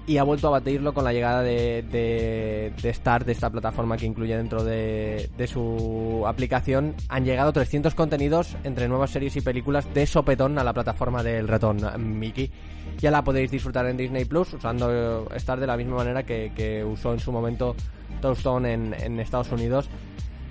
y 0.07 0.19
ha 0.19 0.25
vuelto 0.25 0.49
a 0.49 0.51
batirlo 0.51 0.93
con 0.93 1.05
la 1.05 1.13
llegada 1.13 1.43
de, 1.43 1.83
de, 1.83 2.91
Star, 2.91 3.25
de 3.25 3.33
esta 3.33 3.51
plataforma 3.51 3.97
que 3.97 4.07
incluye 4.07 4.37
dentro 4.37 4.65
de, 4.65 5.31
de, 5.37 5.47
su 5.47 6.25
aplicación. 6.27 6.95
Han 7.09 7.25
llegado 7.25 7.53
300 7.53 7.95
contenidos 7.95 8.57
entre 8.65 8.89
nuevas 8.89 9.11
series 9.11 9.37
y 9.37 9.41
películas 9.41 9.93
de 9.95 10.07
sopetón 10.07 10.59
a 10.59 10.65
la 10.65 10.73
plataforma 10.73 11.23
del 11.23 11.47
ratón 11.47 11.81
Mickey. 12.19 12.51
Ya 12.99 13.11
la 13.11 13.23
podéis 13.23 13.51
disfrutar 13.51 13.87
en 13.87 13.97
Disney 13.97 14.25
Plus 14.25 14.53
usando 14.55 15.29
Star 15.35 15.61
de 15.61 15.67
la 15.67 15.77
misma 15.77 15.97
manera 15.97 16.25
que, 16.25 16.53
que 16.57 16.85
usó 16.85 17.13
en 17.13 17.21
su 17.21 17.31
momento 17.31 17.77
Toadstone 18.21 18.73
en, 18.73 18.95
en 18.95 19.21
Estados 19.21 19.53
Unidos. 19.53 19.89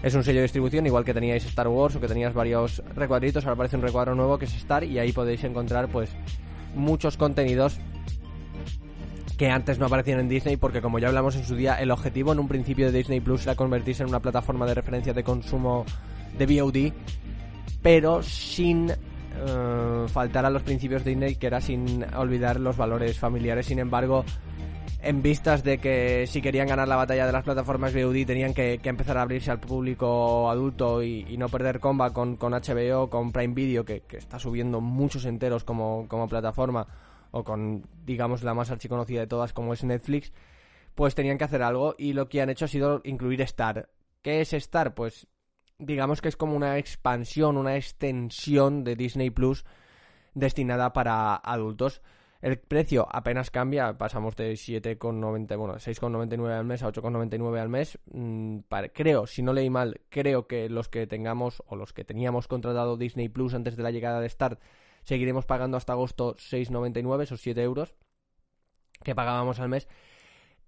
Es 0.02 0.16
un 0.16 0.24
sello 0.24 0.38
de 0.38 0.44
distribución, 0.44 0.86
igual 0.86 1.04
que 1.04 1.14
teníais 1.14 1.46
Star 1.46 1.68
Wars 1.68 1.98
o 1.98 2.00
que 2.00 2.08
tenías 2.08 2.34
varios 2.34 2.82
recuadritos, 2.96 3.44
ahora 3.44 3.56
aparece 3.56 3.76
un 3.76 3.82
recuadro 3.82 4.16
nuevo 4.16 4.38
que 4.38 4.46
es 4.46 4.56
Star 4.56 4.86
y 4.86 4.98
ahí 5.00 5.12
podéis 5.12 5.44
encontrar 5.44 5.90
pues 5.90 6.10
muchos 6.76 7.18
contenidos 7.18 7.80
que 9.38 9.50
antes 9.50 9.80
no 9.80 9.86
aparecían 9.86 10.20
en 10.20 10.28
Disney 10.28 10.58
porque 10.58 10.82
como 10.82 11.00
ya 11.00 11.08
hablamos 11.08 11.36
en 11.36 11.46
su 11.46 11.56
día 11.56 11.76
el 11.76 11.92
objetivo 11.92 12.34
en 12.34 12.40
un 12.40 12.48
principio 12.48 12.88
de 12.92 12.98
Disney 12.98 13.22
Plus 13.22 13.44
era 13.44 13.56
convertirse 13.56 14.04
en 14.04 14.10
una 14.10 14.20
plataforma 14.20 14.66
de 14.66 14.74
referencia 14.74 15.14
de 15.14 15.24
consumo 15.24 15.86
de 16.38 16.46
VOD 16.46 16.94
pero 17.82 18.22
sin 18.22 18.92
uh, 18.92 20.08
faltar 20.08 20.46
a 20.46 20.50
los 20.50 20.64
principios 20.64 21.04
de 21.04 21.12
Disney 21.12 21.36
que 21.36 21.48
era 21.48 21.62
sin 21.62 22.04
olvidar 22.16 22.60
los 22.60 22.76
valores 22.76 23.18
familiares. 23.18 23.68
Sin 23.68 23.80
embargo 23.80 24.26
en 25.02 25.22
vistas 25.22 25.64
de 25.64 25.78
que 25.78 26.28
si 26.28 26.42
querían 26.42 26.68
ganar 26.68 26.88
la 26.88 26.96
batalla 26.96 27.26
de 27.26 27.32
las 27.32 27.44
plataformas 27.44 27.94
VOD 27.94 28.26
tenían 28.26 28.54
que, 28.54 28.80
empezar 28.84 29.18
a 29.18 29.22
abrirse 29.22 29.50
al 29.52 29.60
público 29.60 30.50
adulto 30.50 31.02
y, 31.04 31.38
no 31.38 31.48
perder 31.50 31.80
comba 31.80 32.12
con, 32.12 32.38
HBO, 32.38 33.10
con 33.10 33.32
Prime 33.32 33.54
Video, 33.54 33.86
que, 33.86 34.02
que 34.02 34.18
está 34.18 34.40
subiendo 34.40 34.82
muchos 34.82 35.26
enteros 35.26 35.64
como, 35.64 36.08
como, 36.08 36.28
plataforma, 36.28 36.88
o 37.32 37.44
con, 37.44 37.88
digamos, 38.06 38.44
la 38.44 38.54
más 38.54 38.72
archiconocida 38.72 39.22
de 39.22 39.28
todas 39.28 39.54
como 39.54 39.74
es 39.74 39.84
Netflix, 39.84 40.34
pues 40.96 41.16
tenían 41.16 41.38
que 41.38 41.46
hacer 41.46 41.64
algo 41.64 41.96
y 41.98 42.14
lo 42.14 42.28
que 42.28 42.42
han 42.42 42.50
hecho 42.50 42.66
ha 42.66 42.70
sido 42.70 43.02
incluir 43.06 43.42
Star. 43.42 43.90
¿Qué 44.22 44.42
es 44.42 44.52
Star? 44.52 44.96
Pues 44.96 45.28
digamos 45.78 46.22
que 46.22 46.28
es 46.28 46.36
como 46.36 46.56
una 46.56 46.78
expansión, 46.78 47.56
una 47.56 47.78
extensión 47.78 48.84
de 48.84 48.98
Disney 48.98 49.30
Plus 49.30 49.64
destinada 50.34 50.92
para 50.92 51.36
adultos. 51.36 52.02
El 52.42 52.58
precio 52.58 53.06
apenas 53.12 53.52
cambia, 53.52 53.98
pasamos 53.98 54.36
de 54.38 54.54
7,90, 54.54 55.58
bueno, 55.58 55.76
6,99 55.76 56.58
al 56.58 56.64
mes 56.64 56.84
a 56.84 56.88
8,99 56.88 57.60
al 57.60 57.70
mes. 57.70 58.00
Mm, 58.14 58.60
creo, 58.94 59.28
si 59.28 59.42
no 59.42 59.52
leí 59.52 59.70
mal, 59.70 60.00
creo 60.10 60.48
que 60.48 60.70
los 60.70 60.88
que 60.88 61.06
tengamos 61.06 61.62
o 61.68 61.76
los 61.76 61.92
que 61.92 62.06
teníamos 62.06 62.48
contratado 62.48 62.96
Disney 62.96 63.28
Plus 63.28 63.54
antes 63.54 63.76
de 63.76 63.84
la 63.84 63.92
llegada 63.92 64.22
de 64.22 64.30
Start 64.30 64.62
seguiremos 65.04 65.46
pagando 65.46 65.76
hasta 65.76 65.94
agosto 65.94 66.36
6,99, 66.36 67.24
esos 67.24 67.42
7 67.42 67.62
euros 67.62 67.96
que 69.04 69.16
pagábamos 69.16 69.60
al 69.60 69.70
mes. 69.70 69.88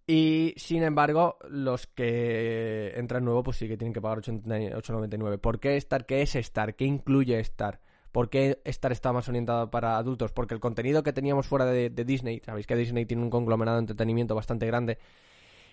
Y 0.07 0.53
sin 0.57 0.83
embargo, 0.83 1.37
los 1.49 1.87
que 1.87 2.91
entran 2.95 3.23
nuevo, 3.23 3.43
pues 3.43 3.57
sí 3.57 3.67
que 3.67 3.77
tienen 3.77 3.93
que 3.93 4.01
pagar 4.01 4.19
8,99. 4.19 5.39
¿Por 5.39 5.59
qué 5.59 5.77
Star? 5.77 6.05
¿Qué 6.05 6.21
es 6.21 6.35
Star? 6.35 6.75
¿Qué 6.75 6.85
incluye 6.85 7.39
Star? 7.39 7.79
¿Por 8.11 8.29
qué 8.29 8.61
Star 8.65 8.91
está 8.91 9.13
más 9.13 9.29
orientado 9.29 9.71
para 9.71 9.97
adultos? 9.97 10.31
Porque 10.31 10.53
el 10.53 10.59
contenido 10.59 11.01
que 11.03 11.13
teníamos 11.13 11.47
fuera 11.47 11.65
de, 11.65 11.89
Disney, 11.89 12.41
sabéis 12.45 12.67
que 12.67 12.75
Disney 12.75 13.05
tiene 13.05 13.23
un 13.23 13.29
conglomerado 13.29 13.77
de 13.77 13.81
entretenimiento 13.81 14.35
bastante 14.35 14.65
grande, 14.67 14.97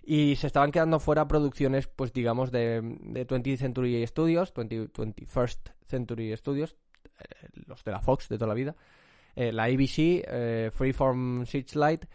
y 0.05 0.37
se 0.37 0.47
estaban 0.47 0.71
quedando 0.71 1.01
fuera 1.01 1.27
producciones, 1.29 1.89
pues 1.89 2.13
digamos, 2.13 2.51
de, 2.51 2.81
de 2.83 3.27
20th 3.27 3.59
Century 3.59 4.07
Studios, 4.07 4.55
20, 4.55 4.93
21st 4.93 5.59
Century 5.87 6.37
Studios, 6.37 6.77
eh, 7.19 7.49
los 7.67 7.83
de 7.85 7.91
la 7.91 8.01
Fox 8.01 8.29
de 8.29 8.39
toda 8.39 8.49
la 8.49 8.55
vida, 8.55 8.77
eh, 9.35 9.53
la 9.53 9.65
ABC, 9.65 10.25
eh, 10.27 10.71
Freeform 10.73 11.45
Searchlight, 11.45 12.07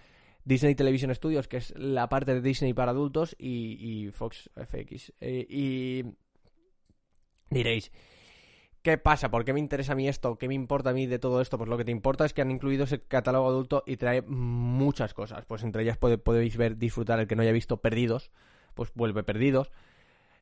Disney 0.45 0.73
Television 0.73 1.13
Studios, 1.13 1.47
que 1.47 1.57
es 1.57 1.73
la 1.77 2.07
parte 2.07 2.33
de 2.33 2.41
Disney 2.41 2.73
para 2.73 2.91
adultos, 2.91 3.35
y, 3.37 3.77
y 3.79 4.11
Fox 4.11 4.49
FX. 4.55 5.13
Y 5.21 6.03
diréis, 7.49 7.91
¿Qué 8.83 8.97
pasa? 8.97 9.31
¿Por 9.31 9.45
qué 9.45 9.53
me 9.53 9.61
interesa 9.61 9.93
a 9.93 9.95
mí 9.95 10.09
esto? 10.09 10.37
¿Qué 10.37 10.49
me 10.49 10.55
importa 10.55 10.89
a 10.89 10.93
mí 10.93 11.07
de 11.07 11.17
todo 11.17 11.39
esto? 11.39 11.57
Pues 11.57 11.69
lo 11.69 11.77
que 11.77 11.85
te 11.85 11.91
importa 11.91 12.25
es 12.25 12.33
que 12.33 12.41
han 12.41 12.51
incluido 12.51 12.83
ese 12.83 13.01
catálogo 13.01 13.47
adulto 13.47 13.83
y 13.87 13.95
trae 13.95 14.21
muchas 14.23 15.13
cosas. 15.13 15.45
Pues 15.45 15.63
entre 15.63 15.83
ellas 15.83 15.97
podéis 15.97 16.57
ver, 16.57 16.77
disfrutar 16.77 17.17
el 17.21 17.27
que 17.27 17.37
no 17.37 17.43
haya 17.43 17.53
visto 17.53 17.77
Perdidos, 17.77 18.29
pues 18.73 18.91
vuelve 18.93 19.23
Perdidos. 19.23 19.71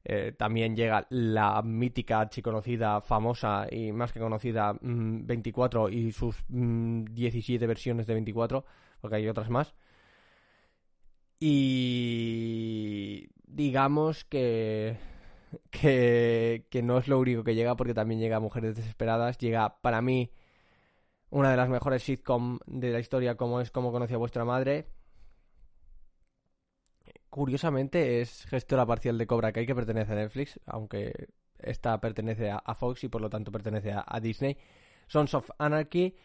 Eh, 0.03 0.33
también 0.35 0.75
llega 0.75 1.05
la 1.09 1.61
mítica, 1.61 2.19
archiconocida, 2.19 3.01
famosa 3.01 3.67
y 3.69 3.91
más 3.91 4.11
que 4.11 4.19
conocida 4.19 4.73
mmm, 4.73 5.25
24 5.27 5.89
y 5.89 6.11
sus 6.11 6.43
mmm, 6.47 7.03
17 7.13 7.67
versiones 7.67 8.07
de 8.07 8.13
24. 8.15 8.65
porque 9.01 9.17
hay 9.17 9.27
otras 9.27 9.51
más. 9.51 9.75
Y 11.39 13.29
digamos 13.45 14.25
que, 14.25 14.97
que, 15.71 16.81
no 16.83 16.97
es 16.97 17.07
lo 17.07 17.19
único 17.19 17.43
que 17.43 17.55
llega, 17.55 17.75
porque 17.75 17.93
también 17.93 18.19
llega 18.19 18.39
Mujeres 18.39 18.75
Desesperadas. 18.75 19.37
Llega, 19.37 19.81
para 19.81 20.01
mí, 20.01 20.31
una 21.29 21.51
de 21.51 21.57
las 21.57 21.69
mejores 21.69 22.03
sitcom 22.03 22.59
de 22.65 22.91
la 22.91 22.99
historia, 22.99 23.35
como 23.35 23.61
es 23.61 23.71
Como 23.71 23.91
conocí 23.91 24.13
a 24.13 24.17
vuestra 24.17 24.45
madre. 24.45 24.87
Curiosamente, 27.29 28.21
es 28.21 28.45
gestora 28.45 28.85
parcial 28.85 29.17
de 29.17 29.27
Cobra 29.27 29.53
Kai, 29.53 29.65
que 29.65 29.75
pertenece 29.75 30.11
a 30.11 30.15
Netflix, 30.15 30.59
aunque 30.65 31.29
esta 31.59 31.99
pertenece 32.01 32.51
a, 32.51 32.75
Fox 32.75 33.03
y 33.03 33.07
por 33.07 33.21
lo 33.21 33.29
tanto 33.29 33.51
pertenece 33.51 33.93
a 33.93 34.19
Disney. 34.19 34.57
Sons 35.07 35.33
of 35.33 35.49
Anarchy. 35.57 36.15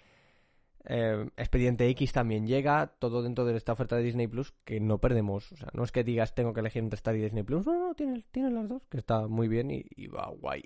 Eh, 0.89 1.29
Expediente 1.37 1.89
X 1.89 2.13
también 2.13 2.47
llega, 2.47 2.93
todo 2.99 3.23
dentro 3.23 3.45
de 3.45 3.57
esta 3.57 3.73
oferta 3.73 3.97
de 3.97 4.05
Disney 4.05 4.29
Plus, 4.29 4.53
que 4.65 4.81
no 4.81 4.99
perdemos. 4.99 5.51
O 5.53 5.57
sea, 5.57 5.69
no 5.73 5.83
es 5.83 5.91
que 5.91 6.05
digas 6.05 6.35
tengo 6.35 6.53
que 6.53 6.61
elegir 6.61 6.83
entre 6.83 6.97
Star 6.97 7.17
y 7.17 7.21
Disney 7.21 7.43
Plus, 7.43 7.67
no, 7.67 7.89
no, 7.89 7.95
tienes, 7.95 8.25
las 8.33 8.69
dos, 8.69 8.83
que 8.89 8.99
está 8.99 9.27
muy 9.27 9.49
bien 9.49 9.71
y, 9.71 10.07
va 10.07 10.29
guay. 10.29 10.63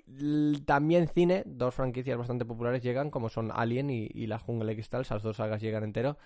También 0.65 1.07
cine, 1.07 1.43
dos 1.45 1.73
franquicias 1.73 2.17
bastante 2.17 2.45
populares 2.45 2.83
llegan, 2.83 3.09
como 3.09 3.29
son 3.29 3.51
Alien 3.51 3.89
y, 3.89 4.09
y 4.13 4.27
La 4.27 4.37
Jungla 4.37 4.73
Cristal, 4.73 5.01
esas 5.01 5.23
dos 5.23 5.37
sagas 5.37 5.61
llegan 5.61 5.83
entero. 5.83 6.17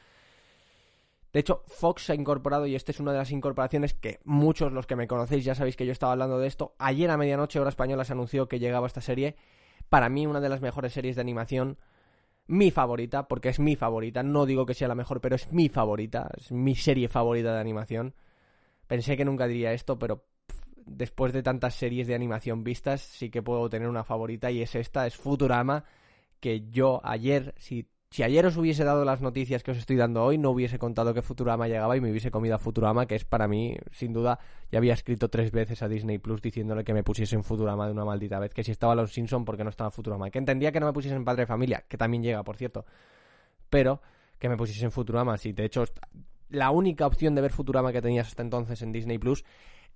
De 1.31 1.41
hecho, 1.41 1.63
Fox 1.67 2.05
se 2.05 2.13
ha 2.13 2.15
incorporado 2.15 2.65
y 2.65 2.75
esta 2.75 2.91
es 2.91 3.01
una 3.01 3.11
de 3.11 3.17
las 3.17 3.31
incorporaciones 3.31 3.93
que 3.93 4.19
muchos 4.23 4.71
los 4.71 4.87
que 4.87 4.95
me 4.95 5.05
conocéis 5.05 5.43
ya 5.43 5.53
sabéis 5.53 5.75
que 5.75 5.85
yo 5.85 5.91
estaba 5.91 6.13
hablando 6.13 6.39
de 6.39 6.47
esto. 6.47 6.75
Ayer 6.79 7.09
a 7.09 7.17
medianoche, 7.17 7.59
hora 7.59 7.69
española, 7.69 8.05
se 8.05 8.13
anunció 8.13 8.47
que 8.47 8.59
llegaba 8.59 8.87
esta 8.87 9.01
serie. 9.01 9.35
Para 9.89 10.07
mí, 10.07 10.25
una 10.27 10.39
de 10.39 10.47
las 10.47 10.61
mejores 10.61 10.93
series 10.93 11.15
de 11.15 11.21
animación 11.21 11.77
mi 12.47 12.71
favorita, 12.71 13.27
porque 13.27 13.49
es 13.49 13.59
mi 13.59 13.75
favorita, 13.75 14.23
no 14.23 14.45
digo 14.45 14.65
que 14.65 14.73
sea 14.73 14.87
la 14.87 14.95
mejor, 14.95 15.21
pero 15.21 15.35
es 15.35 15.51
mi 15.51 15.69
favorita, 15.69 16.29
es 16.37 16.51
mi 16.51 16.75
serie 16.75 17.07
favorita 17.07 17.53
de 17.53 17.59
animación. 17.59 18.13
Pensé 18.87 19.17
que 19.17 19.25
nunca 19.25 19.47
diría 19.47 19.73
esto, 19.73 19.97
pero 19.97 20.25
después 20.85 21.33
de 21.33 21.43
tantas 21.43 21.73
series 21.75 22.07
de 22.07 22.15
animación 22.15 22.63
vistas, 22.63 23.01
sí 23.01 23.29
que 23.29 23.41
puedo 23.41 23.69
tener 23.69 23.87
una 23.87 24.03
favorita 24.03 24.51
y 24.51 24.61
es 24.61 24.75
esta, 24.75 25.07
es 25.07 25.15
Futurama, 25.15 25.85
que 26.39 26.69
yo 26.69 27.01
ayer, 27.03 27.55
si, 27.57 27.87
si 28.15 28.23
ayer 28.23 28.45
os 28.45 28.55
hubiese 28.55 28.85
dado 28.85 29.03
las 29.03 29.19
noticias 29.19 29.61
que 29.61 29.71
os 29.71 29.77
estoy 29.77 29.97
dando 29.97 30.23
hoy, 30.23 30.37
no 30.37 30.51
hubiese 30.51 30.79
contado 30.79 31.13
que 31.13 31.21
Futurama 31.21 31.67
llegaba 31.67 31.97
y 31.97 31.99
me 31.99 32.09
hubiese 32.09 32.31
comido 32.31 32.55
a 32.55 32.57
Futurama, 32.57 33.07
que 33.07 33.15
es 33.15 33.25
para 33.25 33.45
mí, 33.45 33.75
sin 33.91 34.13
duda, 34.13 34.39
ya 34.71 34.77
había 34.77 34.93
escrito 34.93 35.27
tres 35.27 35.51
veces 35.51 35.83
a 35.83 35.89
Disney 35.89 36.17
Plus 36.17 36.41
diciéndole 36.41 36.85
que 36.85 36.93
me 36.93 37.03
pusiesen 37.03 37.43
Futurama 37.43 37.87
de 37.87 37.91
una 37.91 38.05
maldita 38.05 38.39
vez, 38.39 38.53
que 38.53 38.63
si 38.63 38.71
estaba 38.71 38.95
Los 38.95 39.11
Simpson 39.11 39.43
porque 39.43 39.65
no 39.65 39.69
estaba 39.69 39.91
Futurama, 39.91 40.31
que 40.31 40.39
entendía 40.39 40.71
que 40.71 40.79
no 40.79 40.85
me 40.85 40.93
pusiesen 40.93 41.25
Padre 41.25 41.41
de 41.41 41.47
Familia, 41.47 41.83
que 41.89 41.97
también 41.97 42.23
llega, 42.23 42.41
por 42.41 42.55
cierto, 42.55 42.85
pero 43.69 44.01
que 44.39 44.47
me 44.47 44.55
pusiesen 44.55 44.91
Futurama, 44.91 45.37
sí, 45.37 45.51
de 45.51 45.65
hecho, 45.65 45.83
la 46.47 46.71
única 46.71 47.05
opción 47.05 47.35
de 47.35 47.41
ver 47.41 47.51
Futurama 47.51 47.91
que 47.91 48.01
tenías 48.01 48.27
hasta 48.27 48.43
entonces 48.43 48.81
en 48.81 48.93
Disney 48.93 49.17
Plus 49.17 49.43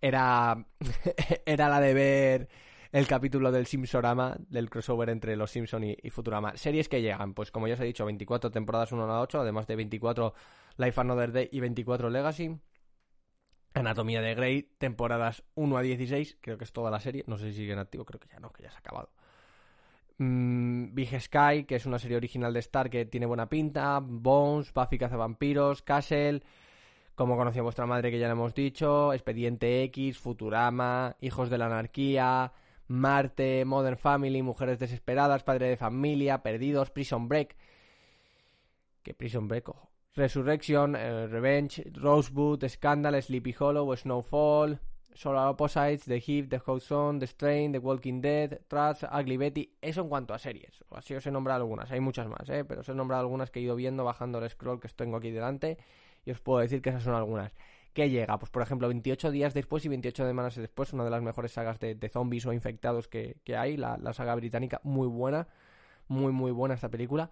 era, 0.02 0.66
era 1.46 1.70
la 1.70 1.80
de 1.80 1.94
ver 1.94 2.50
el 2.92 3.08
capítulo 3.08 3.52
del 3.52 3.68
Simpsorama, 3.68 4.36
del 4.50 4.70
crossover 4.70 5.10
entre 5.10 5.36
los 5.36 5.52
Simpson 5.52 5.84
y, 5.84 6.10
Futurama. 6.10 6.58
Series 6.58 6.90
que 6.90 7.02
llegan, 7.02 7.34
pues 7.34 7.52
como 7.52 7.68
ya 7.68 7.76
os 7.76 7.80
he 7.80 7.86
dicho, 7.86 8.06
24 8.06 8.52
temporadas 8.52 8.92
1 8.92 9.04
a 9.04 9.22
8, 9.22 9.42
además 9.42 9.68
de 9.68 9.76
24 9.76 10.34
Life 10.78 11.02
Another 11.02 11.32
Day 11.32 11.50
y 11.52 11.60
24 11.60 12.10
Legacy. 12.10 12.58
Anatomía 13.76 14.22
de 14.22 14.34
Grey, 14.34 14.64
temporadas 14.80 15.44
1 15.54 15.78
a 15.78 15.82
16, 15.82 16.38
creo 16.42 16.58
que 16.58 16.64
es 16.64 16.74
toda 16.74 16.90
la 16.90 17.00
serie, 17.00 17.24
no 17.28 17.38
sé 17.38 17.52
si 17.52 17.58
sigue 17.58 17.74
en 17.74 17.80
activo, 17.80 18.04
creo 18.04 18.20
que 18.20 18.28
ya 18.28 18.40
no, 18.40 18.52
que 18.52 18.64
ya 18.64 18.72
se 18.72 18.78
ha 18.78 18.80
acabado. 18.80 19.12
Mm, 20.18 20.96
Big 20.96 21.22
Sky, 21.22 21.66
que 21.66 21.76
es 21.76 21.86
una 21.86 22.00
serie 22.00 22.18
original 22.18 22.52
de 22.52 22.60
Star 22.60 22.90
que 22.90 23.06
tiene 23.06 23.28
buena 23.28 23.48
pinta, 23.48 24.00
Bones, 24.02 24.74
Buffy 24.74 24.98
Cazavampiros, 24.98 25.84
Castle, 25.84 26.42
como 27.14 27.38
conocí 27.38 27.60
a 27.60 27.62
vuestra 27.62 27.86
madre 27.86 28.10
que 28.10 28.18
ya 28.18 28.28
lo 28.28 28.34
hemos 28.34 28.56
dicho, 28.56 29.14
Expediente 29.14 29.84
X, 29.84 30.18
Futurama, 30.18 31.16
Hijos 31.22 31.50
de 31.52 31.58
la 31.60 31.68
Anarquía, 31.68 32.52
Marte, 32.90 33.64
Modern 33.66 33.98
Family, 33.98 34.42
Mujeres 34.42 34.80
Desesperadas, 34.80 35.44
Padre 35.44 35.70
de 35.70 35.78
Familia, 35.78 36.44
Perdidos, 36.44 36.90
Prison 36.90 37.30
Break. 37.30 37.56
¿Qué 39.04 39.14
Prison 39.14 39.48
Break? 39.48 39.70
Ojo. 39.70 39.90
Resurrection, 40.16 40.96
eh, 40.96 41.28
Revenge, 41.28 41.84
Rosebud, 41.94 42.68
Scandal, 42.68 43.22
Sleepy 43.22 43.56
Hollow, 43.58 43.96
Snowfall, 43.96 44.80
Solar 45.14 45.50
Opposites, 45.50 46.06
The 46.06 46.20
Heat, 46.20 46.50
The 46.50 46.60
Hot 46.66 46.82
Zone, 46.82 47.20
The 47.20 47.28
Strain, 47.28 47.72
The 47.72 47.80
Walking 47.80 48.22
Dead, 48.22 48.62
Trash, 48.68 49.04
Ugly 49.04 49.38
Betty. 49.38 49.78
Eso 49.82 50.02
en 50.02 50.10
cuanto 50.10 50.34
a 50.34 50.40
series. 50.40 50.84
Así 50.92 51.14
os 51.14 51.26
he 51.26 51.32
nombrado 51.32 51.62
algunas. 51.62 51.92
Hay 51.92 52.00
muchas 52.00 52.28
más, 52.28 52.50
¿eh? 52.50 52.66
Pero 52.66 52.82
os 52.82 52.90
he 52.90 52.94
nombrado 52.94 53.22
algunas 53.22 53.52
que 53.52 53.60
he 53.60 53.64
ido 53.64 53.76
viendo 53.76 54.04
bajando 54.04 54.40
el 54.40 54.50
scroll 54.50 54.80
que 54.80 54.88
tengo 54.90 55.18
aquí 55.18 55.30
delante. 55.30 55.78
Y 56.26 56.32
os 56.32 56.40
puedo 56.40 56.60
decir 56.60 56.82
que 56.82 56.90
esas 56.90 57.04
son 57.04 57.14
algunas. 57.14 57.54
¿Qué 57.94 58.10
llega? 58.10 58.38
Pues 58.38 58.52
por 58.52 58.62
ejemplo, 58.62 58.88
28 58.88 59.32
días 59.32 59.54
después 59.54 59.84
y 59.86 59.90
28 59.90 60.28
semanas 60.28 60.56
después, 60.56 60.94
una 60.94 61.04
de 61.04 61.10
las 61.10 61.22
mejores 61.22 61.52
sagas 61.52 61.80
de, 61.80 61.96
de 61.96 62.10
zombies 62.10 62.46
o 62.46 62.54
infectados 62.54 63.08
que, 63.08 63.38
que 63.44 63.58
hay, 63.58 63.78
la, 63.78 63.98
saga 64.14 64.36
británica, 64.36 64.80
muy 64.84 65.08
buena, 65.08 65.48
muy 66.08 66.32
muy 66.32 66.52
buena 66.52 66.76
esta 66.76 66.90
película, 66.90 67.32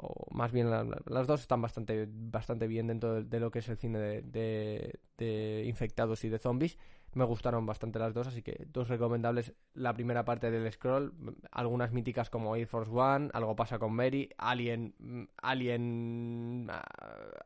o 0.00 0.32
más 0.34 0.52
bien 0.52 0.70
la, 0.70 0.84
la, 0.84 1.00
las 1.06 1.26
dos 1.26 1.40
están 1.40 1.60
bastante, 1.60 2.08
bastante 2.08 2.66
bien 2.66 2.86
dentro 2.86 3.22
de, 3.22 3.40
lo 3.40 3.50
que 3.50 3.58
es 3.58 3.68
el 3.68 3.76
cine 3.76 3.98
de, 4.22 5.64
infectados 5.66 6.24
y 6.24 6.28
de 6.28 6.38
zombies, 6.38 6.78
me 7.14 7.24
gustaron 7.24 7.66
bastante 7.66 7.98
las 7.98 8.14
dos, 8.14 8.28
así 8.28 8.42
que 8.42 8.66
dos 8.68 8.88
recomendables, 8.88 9.52
la 9.74 9.92
primera 9.92 10.24
parte 10.24 10.50
del 10.50 10.70
scroll, 10.72 11.12
algunas 11.50 11.90
míticas 11.92 12.30
como 12.30 12.54
Air 12.54 12.66
Force 12.66 12.92
One, 12.92 13.30
Algo 13.32 13.56
pasa 13.56 13.78
con 13.78 13.92
Mary, 13.92 14.30
Alien, 14.38 14.94
Alien, 15.42 16.70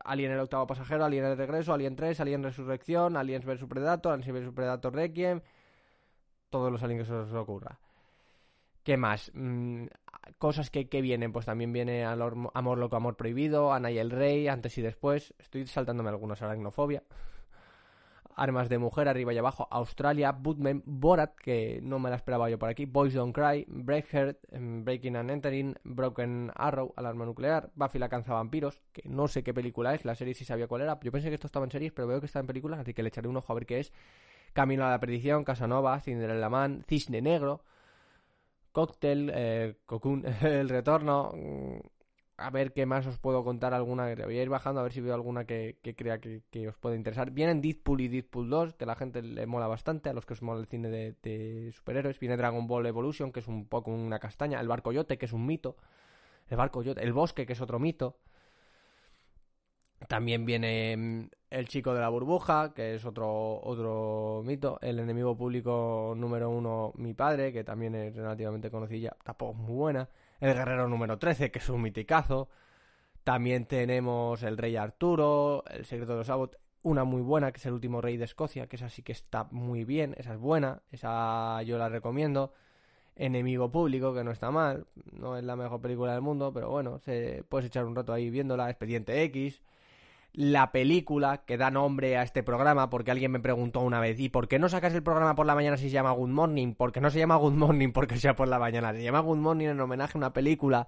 Alien 0.03 0.31
el 0.31 0.39
octavo 0.39 0.67
pasajero, 0.67 1.05
Alien 1.05 1.25
el 1.25 1.37
regreso, 1.37 1.73
Alien 1.73 1.95
3, 1.95 2.19
Alien 2.19 2.43
Resurrección, 2.43 3.17
Aliens 3.17 3.45
vs 3.45 3.65
Predator, 3.67 4.13
Aliens 4.13 4.45
vs 4.45 4.53
Predator 4.53 4.93
Requiem, 4.93 5.41
todos 6.49 6.71
los 6.71 6.83
aliens 6.83 7.03
que 7.03 7.07
se 7.07 7.13
os 7.13 7.33
ocurra. 7.33 7.79
¿Qué 8.83 8.97
más? 8.97 9.31
Mm, 9.33 9.85
cosas 10.37 10.69
que, 10.69 10.89
que, 10.89 11.01
vienen, 11.01 11.31
pues 11.31 11.45
también 11.45 11.73
viene 11.73 12.05
Amor, 12.05 12.51
Amor 12.53 12.77
Loco, 12.77 12.95
Amor 12.95 13.15
Prohibido, 13.15 13.73
Ana 13.73 13.91
y 13.91 13.97
el 13.97 14.11
Rey, 14.11 14.47
antes 14.47 14.77
y 14.77 14.81
después. 14.81 15.33
Estoy 15.39 15.67
saltándome 15.67 16.09
algunos, 16.09 16.41
Aracnofobia. 16.41 17.03
Armas 18.35 18.69
de 18.69 18.77
Mujer, 18.77 19.07
arriba 19.07 19.33
y 19.33 19.37
abajo, 19.37 19.67
Australia, 19.69 20.31
Bootman, 20.31 20.81
Borat, 20.85 21.35
que 21.35 21.79
no 21.83 21.99
me 21.99 22.09
la 22.09 22.15
esperaba 22.15 22.49
yo 22.49 22.57
por 22.57 22.69
aquí, 22.69 22.85
Boys 22.85 23.13
Don't 23.13 23.33
Cry, 23.33 23.65
Breakheart, 23.67 24.37
Breaking 24.51 25.15
and 25.15 25.31
Entering, 25.31 25.75
Broken 25.83 26.51
Arrow, 26.55 26.93
Alarma 26.95 27.25
Nuclear, 27.25 27.69
Buffy 27.75 27.99
la 27.99 28.09
Canza 28.09 28.33
Vampiros, 28.33 28.81
que 28.91 29.07
no 29.07 29.27
sé 29.27 29.43
qué 29.43 29.53
película 29.53 29.93
es, 29.93 30.05
la 30.05 30.15
serie 30.15 30.33
sí 30.33 30.45
sabía 30.45 30.67
cuál 30.67 30.81
era, 30.81 30.99
yo 31.01 31.11
pensé 31.11 31.29
que 31.29 31.35
esto 31.35 31.47
estaba 31.47 31.65
en 31.65 31.71
series, 31.71 31.91
pero 31.91 32.07
veo 32.07 32.19
que 32.19 32.25
está 32.25 32.39
en 32.39 32.47
películas, 32.47 32.79
así 32.79 32.93
que 32.93 33.03
le 33.03 33.09
echaré 33.09 33.27
un 33.27 33.37
ojo 33.37 33.51
a 33.51 33.55
ver 33.55 33.65
qué 33.65 33.79
es. 33.79 33.93
Camino 34.53 34.85
a 34.85 34.91
la 34.91 34.99
Perdición, 34.99 35.43
Casanova, 35.43 35.99
Cinderella 35.99 36.49
Man, 36.49 36.83
Cisne 36.87 37.21
Negro, 37.21 37.63
Cocktail, 38.73 39.31
eh, 39.33 39.75
Cocoon, 39.85 40.25
El 40.41 40.67
Retorno. 40.67 41.31
A 42.37 42.49
ver 42.49 42.73
qué 42.73 42.85
más 42.85 43.05
os 43.05 43.19
puedo 43.19 43.43
contar 43.43 43.73
alguna. 43.73 44.13
Voy 44.15 44.37
a 44.39 44.43
ir 44.43 44.49
bajando 44.49 44.79
a 44.81 44.83
ver 44.83 44.91
si 44.91 44.99
veo 44.99 45.13
alguna 45.13 45.45
que, 45.45 45.77
que 45.83 45.95
crea 45.95 46.19
que, 46.19 46.41
que, 46.49 46.67
os 46.67 46.77
puede 46.77 46.97
interesar. 46.97 47.31
Vienen 47.31 47.61
Deadpool 47.61 48.01
y 48.01 48.07
Deadpool 48.07 48.49
2, 48.49 48.73
que 48.73 48.83
a 48.85 48.87
la 48.87 48.95
gente 48.95 49.21
le 49.21 49.45
mola 49.45 49.67
bastante, 49.67 50.09
a 50.09 50.13
los 50.13 50.25
que 50.25 50.33
os 50.33 50.41
mola 50.41 50.59
el 50.59 50.67
cine 50.67 50.89
de, 50.89 51.15
de 51.21 51.71
superhéroes. 51.73 52.19
Viene 52.19 52.35
Dragon 52.35 52.67
Ball 52.67 52.87
Evolution, 52.87 53.31
que 53.31 53.39
es 53.39 53.47
un 53.47 53.67
poco 53.67 53.91
una 53.91 54.19
castaña. 54.19 54.59
El 54.59 54.67
Barco 54.67 54.91
Yote, 54.91 55.17
que 55.19 55.27
es 55.27 55.33
un 55.33 55.45
mito. 55.45 55.77
El 56.49 56.57
Barco 56.57 56.81
Yote. 56.81 57.03
El 57.03 57.13
Bosque, 57.13 57.45
que 57.45 57.53
es 57.53 57.61
otro 57.61 57.79
mito. 57.79 58.17
También 60.07 60.45
viene 60.45 61.29
El 61.49 61.67
Chico 61.67 61.93
de 61.93 62.01
la 62.01 62.09
Burbuja, 62.09 62.73
que 62.73 62.95
es 62.95 63.05
otro, 63.05 63.61
otro 63.61 64.41
mito. 64.43 64.79
El 64.81 64.99
enemigo 64.99 65.37
público 65.37 66.13
número 66.17 66.49
uno, 66.49 66.93
Mi 66.95 67.13
Padre, 67.13 67.53
que 67.53 67.63
también 67.63 67.95
es 67.95 68.15
relativamente 68.15 68.69
conocida, 68.69 69.15
tampoco 69.23 69.53
muy 69.53 69.75
buena. 69.75 70.09
El 70.39 70.53
Guerrero 70.53 70.87
número 70.87 71.17
13, 71.17 71.51
que 71.51 71.59
es 71.59 71.69
un 71.69 71.81
miticazo. 71.81 72.49
También 73.23 73.65
tenemos 73.65 74.43
El 74.43 74.57
Rey 74.57 74.75
Arturo, 74.75 75.63
El 75.69 75.85
Secreto 75.85 76.13
de 76.13 76.17
los 76.19 76.29
Abbott, 76.29 76.57
una 76.81 77.05
muy 77.05 77.21
buena, 77.21 77.51
que 77.51 77.57
es 77.57 77.65
El 77.65 77.73
Último 77.73 78.01
Rey 78.01 78.17
de 78.17 78.25
Escocia, 78.25 78.67
que 78.67 78.75
esa 78.75 78.89
sí 78.89 79.01
que 79.01 79.13
está 79.13 79.45
muy 79.51 79.85
bien, 79.85 80.15
esa 80.17 80.33
es 80.33 80.39
buena, 80.39 80.81
esa 80.91 81.61
yo 81.63 81.77
la 81.77 81.87
recomiendo. 81.87 82.53
Enemigo 83.15 83.71
Público, 83.71 84.13
que 84.13 84.23
no 84.23 84.31
está 84.31 84.51
mal, 84.51 84.87
no 85.11 85.37
es 85.37 85.43
la 85.43 85.55
mejor 85.55 85.79
película 85.79 86.13
del 86.13 86.21
mundo, 86.21 86.51
pero 86.51 86.69
bueno, 86.71 86.99
se, 86.99 87.43
puedes 87.47 87.67
echar 87.67 87.85
un 87.85 87.95
rato 87.95 88.11
ahí 88.11 88.29
viéndola. 88.29 88.69
Expediente 88.69 89.21
X 89.23 89.61
la 90.33 90.71
película 90.71 91.45
que 91.45 91.57
da 91.57 91.69
nombre 91.69 92.17
a 92.17 92.23
este 92.23 92.41
programa, 92.41 92.89
porque 92.89 93.11
alguien 93.11 93.31
me 93.31 93.39
preguntó 93.39 93.81
una 93.81 93.99
vez, 93.99 94.19
¿y 94.19 94.29
por 94.29 94.47
qué 94.47 94.57
no 94.57 94.67
sacas 94.67 94.93
el 94.95 95.03
programa 95.03 95.35
por 95.35 95.45
la 95.45 95.53
mañana 95.53 95.77
si 95.77 95.83
se 95.85 95.91
llama 95.91 96.11
Good 96.11 96.29
Morning? 96.29 96.73
Porque 96.73 97.01
no 97.01 97.11
se 97.11 97.19
llama 97.19 97.35
Good 97.35 97.53
Morning 97.53 97.91
porque 97.91 98.17
sea 98.17 98.35
por 98.35 98.47
la 98.47 98.57
mañana, 98.57 98.93
se 98.93 99.03
llama 99.03 99.19
Good 99.19 99.37
Morning 99.37 99.67
en 99.67 99.79
homenaje 99.79 100.13
a 100.15 100.17
una 100.17 100.33
película. 100.33 100.87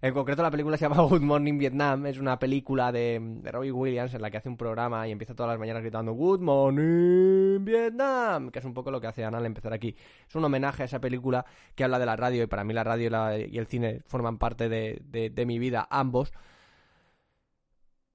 En 0.00 0.12
concreto 0.12 0.42
la 0.42 0.50
película 0.50 0.76
se 0.76 0.88
llama 0.88 1.00
Good 1.08 1.20
Morning 1.20 1.58
Vietnam, 1.58 2.06
es 2.06 2.18
una 2.18 2.40
película 2.40 2.90
de, 2.90 3.20
de 3.22 3.52
Robbie 3.52 3.70
Williams 3.70 4.14
en 4.14 4.22
la 4.22 4.32
que 4.32 4.38
hace 4.38 4.48
un 4.48 4.56
programa 4.56 5.06
y 5.06 5.12
empieza 5.12 5.36
todas 5.36 5.50
las 5.50 5.60
mañanas 5.60 5.82
gritando 5.82 6.12
Good 6.14 6.40
Morning 6.40 7.64
Vietnam, 7.64 8.50
que 8.50 8.58
es 8.58 8.64
un 8.64 8.74
poco 8.74 8.90
lo 8.90 9.00
que 9.00 9.06
hace 9.06 9.24
Ana 9.24 9.38
al 9.38 9.46
empezar 9.46 9.72
aquí. 9.72 9.94
Es 10.28 10.34
un 10.34 10.44
homenaje 10.44 10.82
a 10.82 10.86
esa 10.86 11.00
película 11.00 11.46
que 11.76 11.84
habla 11.84 12.00
de 12.00 12.06
la 12.06 12.16
radio 12.16 12.42
y 12.42 12.46
para 12.48 12.64
mí 12.64 12.74
la 12.74 12.82
radio 12.82 13.06
y, 13.06 13.10
la, 13.10 13.38
y 13.38 13.58
el 13.58 13.68
cine 13.68 14.00
forman 14.06 14.38
parte 14.38 14.68
de, 14.68 15.00
de, 15.04 15.30
de 15.30 15.46
mi 15.46 15.60
vida, 15.60 15.86
ambos 15.88 16.32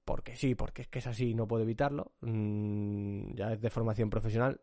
porque 0.08 0.36
sí, 0.36 0.54
porque 0.54 0.80
es 0.80 0.88
que 0.88 1.00
es 1.00 1.06
así, 1.06 1.34
no 1.34 1.46
puedo 1.46 1.64
evitarlo. 1.64 2.12
Mm, 2.22 3.34
ya 3.34 3.52
es 3.52 3.60
de 3.60 3.68
formación 3.68 4.08
profesional. 4.08 4.62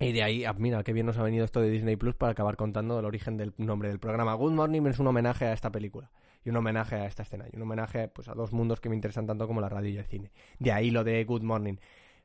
Y 0.00 0.10
de 0.10 0.24
ahí, 0.24 0.44
ah, 0.44 0.52
mira, 0.52 0.82
qué 0.82 0.92
bien 0.92 1.06
nos 1.06 1.16
ha 1.18 1.22
venido 1.22 1.44
esto 1.44 1.60
de 1.60 1.70
Disney 1.70 1.94
Plus 1.94 2.16
para 2.16 2.32
acabar 2.32 2.56
contando 2.56 2.98
el 2.98 3.04
origen 3.04 3.36
del 3.36 3.54
nombre 3.56 3.88
del 3.88 4.00
programa. 4.00 4.34
Good 4.34 4.50
Morning 4.50 4.82
es 4.86 4.98
un 4.98 5.06
homenaje 5.06 5.44
a 5.44 5.52
esta 5.52 5.70
película 5.70 6.10
y 6.44 6.50
un 6.50 6.56
homenaje 6.56 6.96
a 6.96 7.06
esta 7.06 7.22
escena 7.22 7.44
y 7.52 7.54
un 7.54 7.62
homenaje 7.62 8.08
pues 8.08 8.26
a 8.26 8.34
dos 8.34 8.52
mundos 8.52 8.80
que 8.80 8.88
me 8.88 8.96
interesan 8.96 9.28
tanto 9.28 9.46
como 9.46 9.60
la 9.60 9.68
radio 9.68 9.90
y 9.90 9.98
el 9.98 10.06
cine. 10.06 10.32
De 10.58 10.72
ahí 10.72 10.90
lo 10.90 11.04
de 11.04 11.24
Good 11.24 11.42
Morning. 11.42 11.76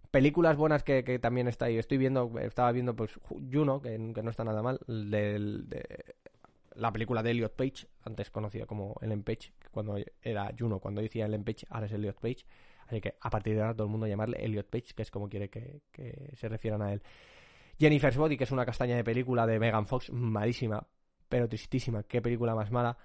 Películas 0.10 0.58
buenas 0.58 0.82
que, 0.82 1.04
que 1.04 1.20
también 1.20 1.48
está 1.48 1.66
ahí. 1.66 1.78
Estoy 1.78 2.00
viendo, 2.00 2.32
estaba 2.40 2.72
viendo 2.72 2.96
pues 2.96 3.12
Juno, 3.54 3.80
que, 3.80 4.12
que 4.16 4.24
no 4.24 4.32
está 4.32 4.44
nada 4.44 4.64
mal, 4.64 4.80
de 4.88 5.76
la 6.76 6.92
película 6.92 7.22
de 7.24 7.32
Elliot 7.32 7.56
Page, 7.56 7.88
antes 8.04 8.30
conocida 8.30 8.66
como 8.66 8.96
Ellen 9.02 9.24
Page, 9.24 9.54
cuando 9.72 9.98
era 10.22 10.52
Juno, 10.58 10.80
cuando 10.80 11.02
decía 11.02 11.26
Ellen 11.26 11.44
Page, 11.44 11.66
ahora 11.70 11.86
es 11.88 11.92
Elliot 11.92 12.20
Page. 12.20 12.46
Así 12.88 13.00
que 13.00 13.16
a 13.20 13.30
partir 13.30 13.56
de 13.56 13.62
ahora 13.62 13.74
todo 13.74 13.86
el 13.86 13.92
mundo 13.92 14.08
llamarle 14.08 14.44
Elliot 14.44 14.70
Page, 14.70 14.94
que 14.96 15.04
es 15.04 15.12
como 15.12 15.30
quiere 15.30 15.50
que, 15.50 15.82
que 15.92 16.34
se 16.36 16.50
refieran 16.50 16.82
a 16.82 16.94
él. 16.94 17.02
Jennifer's 17.80 18.18
Body, 18.18 18.38
que 18.38 18.44
es 18.44 18.52
una 18.52 18.66
castaña 18.66 18.96
de 18.96 19.04
película 19.04 19.48
de 19.48 19.60
Megan 19.60 19.88
Fox, 19.88 20.12
malísima, 20.12 20.86
pero 21.28 21.48
tristísima. 21.48 22.04
Qué 22.04 22.22
película 22.22 22.54
más 22.54 22.70
mala. 22.72 22.98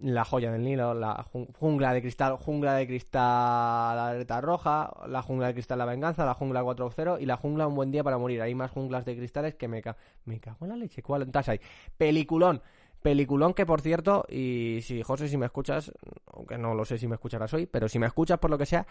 La 0.00 0.24
joya 0.24 0.52
del 0.52 0.62
Nilo, 0.62 0.94
la 0.94 1.26
jungla 1.58 1.92
de 1.92 2.00
cristal, 2.00 2.36
jungla 2.36 2.74
de 2.74 2.86
cristal 2.86 3.96
la 3.96 4.08
alerta 4.10 4.40
roja, 4.40 4.92
la 5.08 5.22
jungla 5.22 5.48
de 5.48 5.54
cristal 5.54 5.78
la 5.78 5.86
venganza, 5.86 6.24
la 6.24 6.34
jungla 6.34 6.62
4.0 6.62 7.20
y 7.20 7.26
la 7.26 7.36
jungla 7.36 7.66
un 7.66 7.74
buen 7.74 7.90
día 7.90 8.04
para 8.04 8.16
morir. 8.16 8.40
Hay 8.40 8.54
más 8.54 8.70
junglas 8.70 9.04
de 9.04 9.16
cristales 9.16 9.56
que 9.56 9.66
me, 9.66 9.82
ca 9.82 9.96
me 10.24 10.38
cago 10.38 10.58
en 10.62 10.68
la 10.68 10.76
leche. 10.76 11.02
¿Cuál 11.02 11.22
estás 11.22 11.48
ahí? 11.48 11.60
Peliculón. 11.96 12.62
Peliculón 13.02 13.54
que, 13.54 13.66
por 13.66 13.80
cierto, 13.80 14.24
y 14.28 14.80
si 14.82 15.02
José, 15.02 15.28
si 15.28 15.36
me 15.36 15.46
escuchas, 15.46 15.92
aunque 16.32 16.58
no 16.58 16.74
lo 16.74 16.84
sé 16.84 16.98
si 16.98 17.08
me 17.08 17.14
escucharás 17.14 17.52
hoy, 17.54 17.66
pero 17.66 17.88
si 17.88 17.98
me 17.98 18.06
escuchas 18.06 18.38
por 18.38 18.50
lo 18.50 18.58
que 18.58 18.66
sea, 18.66 18.86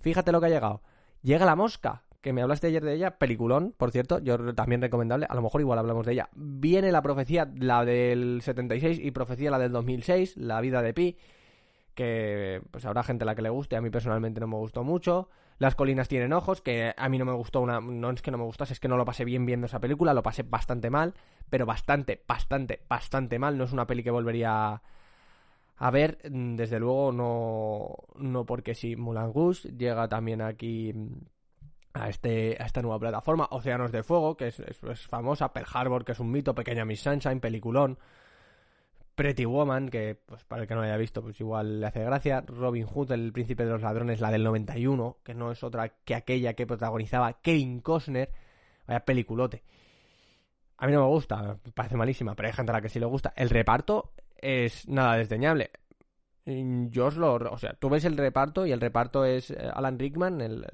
fíjate 0.00 0.32
lo 0.32 0.40
que 0.40 0.46
ha 0.46 0.50
llegado. 0.50 0.80
Llega 1.22 1.44
la 1.44 1.56
mosca, 1.56 2.02
que 2.20 2.32
me 2.32 2.42
hablaste 2.42 2.66
ayer 2.66 2.84
de 2.84 2.94
ella, 2.94 3.18
peliculón, 3.18 3.74
por 3.76 3.90
cierto, 3.90 4.18
yo 4.18 4.54
también 4.54 4.82
recomendable, 4.82 5.26
a 5.28 5.34
lo 5.34 5.42
mejor 5.42 5.60
igual 5.60 5.78
hablamos 5.78 6.04
de 6.04 6.12
ella. 6.12 6.28
Viene 6.34 6.90
la 6.90 7.02
profecía, 7.02 7.50
la 7.58 7.84
del 7.84 8.40
76 8.42 8.98
y 9.02 9.10
profecía 9.12 9.50
la 9.50 9.58
del 9.58 9.72
2006, 9.72 10.36
la 10.36 10.60
vida 10.60 10.82
de 10.82 10.94
Pi, 10.94 11.16
que 11.94 12.60
pues 12.70 12.84
habrá 12.84 13.02
gente 13.02 13.24
a 13.24 13.26
la 13.26 13.34
que 13.34 13.42
le 13.42 13.50
guste, 13.50 13.76
a 13.76 13.80
mí 13.80 13.90
personalmente 13.90 14.40
no 14.40 14.48
me 14.48 14.56
gustó 14.56 14.84
mucho. 14.84 15.28
Las 15.58 15.74
colinas 15.74 16.08
tienen 16.08 16.32
ojos, 16.32 16.60
que 16.60 16.94
a 16.96 17.08
mí 17.08 17.18
no 17.18 17.24
me 17.24 17.32
gustó 17.32 17.60
una, 17.60 17.80
no 17.80 18.10
es 18.10 18.22
que 18.22 18.30
no 18.30 18.38
me 18.38 18.44
gustase, 18.44 18.72
es 18.72 18.80
que 18.80 18.88
no 18.88 18.96
lo 18.96 19.04
pasé 19.04 19.24
bien 19.24 19.46
viendo 19.46 19.66
esa 19.66 19.80
película, 19.80 20.14
lo 20.14 20.22
pasé 20.22 20.44
bastante 20.44 20.90
mal, 20.90 21.14
pero 21.50 21.66
bastante, 21.66 22.22
bastante, 22.26 22.82
bastante 22.88 23.38
mal, 23.38 23.58
no 23.58 23.64
es 23.64 23.72
una 23.72 23.86
peli 23.86 24.02
que 24.02 24.10
volvería 24.10 24.82
a 25.80 25.90
ver, 25.92 26.18
desde 26.24 26.80
luego 26.80 27.12
no, 27.12 27.94
no 28.16 28.44
porque 28.44 28.74
si 28.74 28.96
Mulan 28.96 29.32
Rouge 29.32 29.68
llega 29.76 30.08
también 30.08 30.42
aquí 30.42 30.92
a, 31.98 32.08
este, 32.08 32.56
a 32.60 32.66
esta 32.66 32.82
nueva 32.82 32.98
plataforma. 32.98 33.48
Océanos 33.50 33.92
de 33.92 34.02
Fuego, 34.02 34.36
que 34.36 34.48
es, 34.48 34.62
famosa. 35.08 35.52
Pearl 35.52 35.66
Harbor, 35.72 36.04
que 36.04 36.12
es 36.12 36.20
un 36.20 36.30
mito. 36.30 36.54
Pequeña 36.54 36.84
Miss 36.84 37.00
Sunshine, 37.00 37.40
peliculón. 37.40 37.98
Pretty 39.14 39.46
Woman, 39.46 39.88
que 39.88 40.14
pues 40.14 40.44
para 40.44 40.62
el 40.62 40.68
que 40.68 40.76
no 40.76 40.82
haya 40.82 40.96
visto, 40.96 41.20
pues 41.22 41.40
igual 41.40 41.80
le 41.80 41.86
hace 41.88 42.04
gracia. 42.04 42.40
Robin 42.46 42.86
Hood, 42.86 43.10
el 43.10 43.32
príncipe 43.32 43.64
de 43.64 43.70
los 43.70 43.82
ladrones, 43.82 44.20
la 44.20 44.30
del 44.30 44.44
91, 44.44 45.16
que 45.24 45.34
no 45.34 45.50
es 45.50 45.64
otra 45.64 45.88
que 45.88 46.14
aquella 46.14 46.54
que 46.54 46.68
protagonizaba 46.68 47.40
Kevin 47.40 47.80
Costner. 47.80 48.30
Vaya 48.86 49.00
peliculote. 49.00 49.64
A 50.76 50.86
mí 50.86 50.92
no 50.92 51.00
me 51.00 51.08
gusta, 51.08 51.58
me 51.64 51.72
parece 51.72 51.96
malísima, 51.96 52.36
pero 52.36 52.46
hay 52.46 52.54
gente 52.54 52.70
a 52.70 52.76
la 52.76 52.80
que 52.80 52.88
sí 52.88 53.00
le 53.00 53.06
gusta. 53.06 53.32
El 53.34 53.50
reparto 53.50 54.12
es 54.36 54.88
nada 54.88 55.16
desdeñable. 55.16 55.72
Yo 56.46 57.06
os 57.06 57.16
lo. 57.16 57.34
O 57.34 57.58
sea, 57.58 57.72
tú 57.72 57.90
ves 57.90 58.04
el 58.04 58.16
reparto 58.16 58.64
y 58.66 58.72
el 58.72 58.80
reparto 58.80 59.24
es 59.24 59.50
eh, 59.50 59.68
Alan 59.74 59.98
Rickman, 59.98 60.40
el 60.40 60.64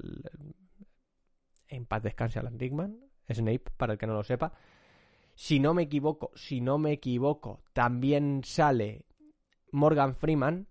en 1.75 1.85
paz 1.85 2.03
descanse 2.03 2.39
Alan 2.39 2.59
Rickman, 2.59 2.99
Snape, 3.31 3.71
para 3.77 3.93
el 3.93 3.99
que 3.99 4.07
no 4.07 4.13
lo 4.13 4.23
sepa. 4.23 4.53
Si 5.35 5.59
no 5.59 5.73
me 5.73 5.83
equivoco, 5.83 6.31
si 6.35 6.61
no 6.61 6.77
me 6.77 6.93
equivoco, 6.93 7.63
también 7.73 8.41
sale 8.43 9.05
Morgan 9.71 10.15
Freeman, 10.15 10.67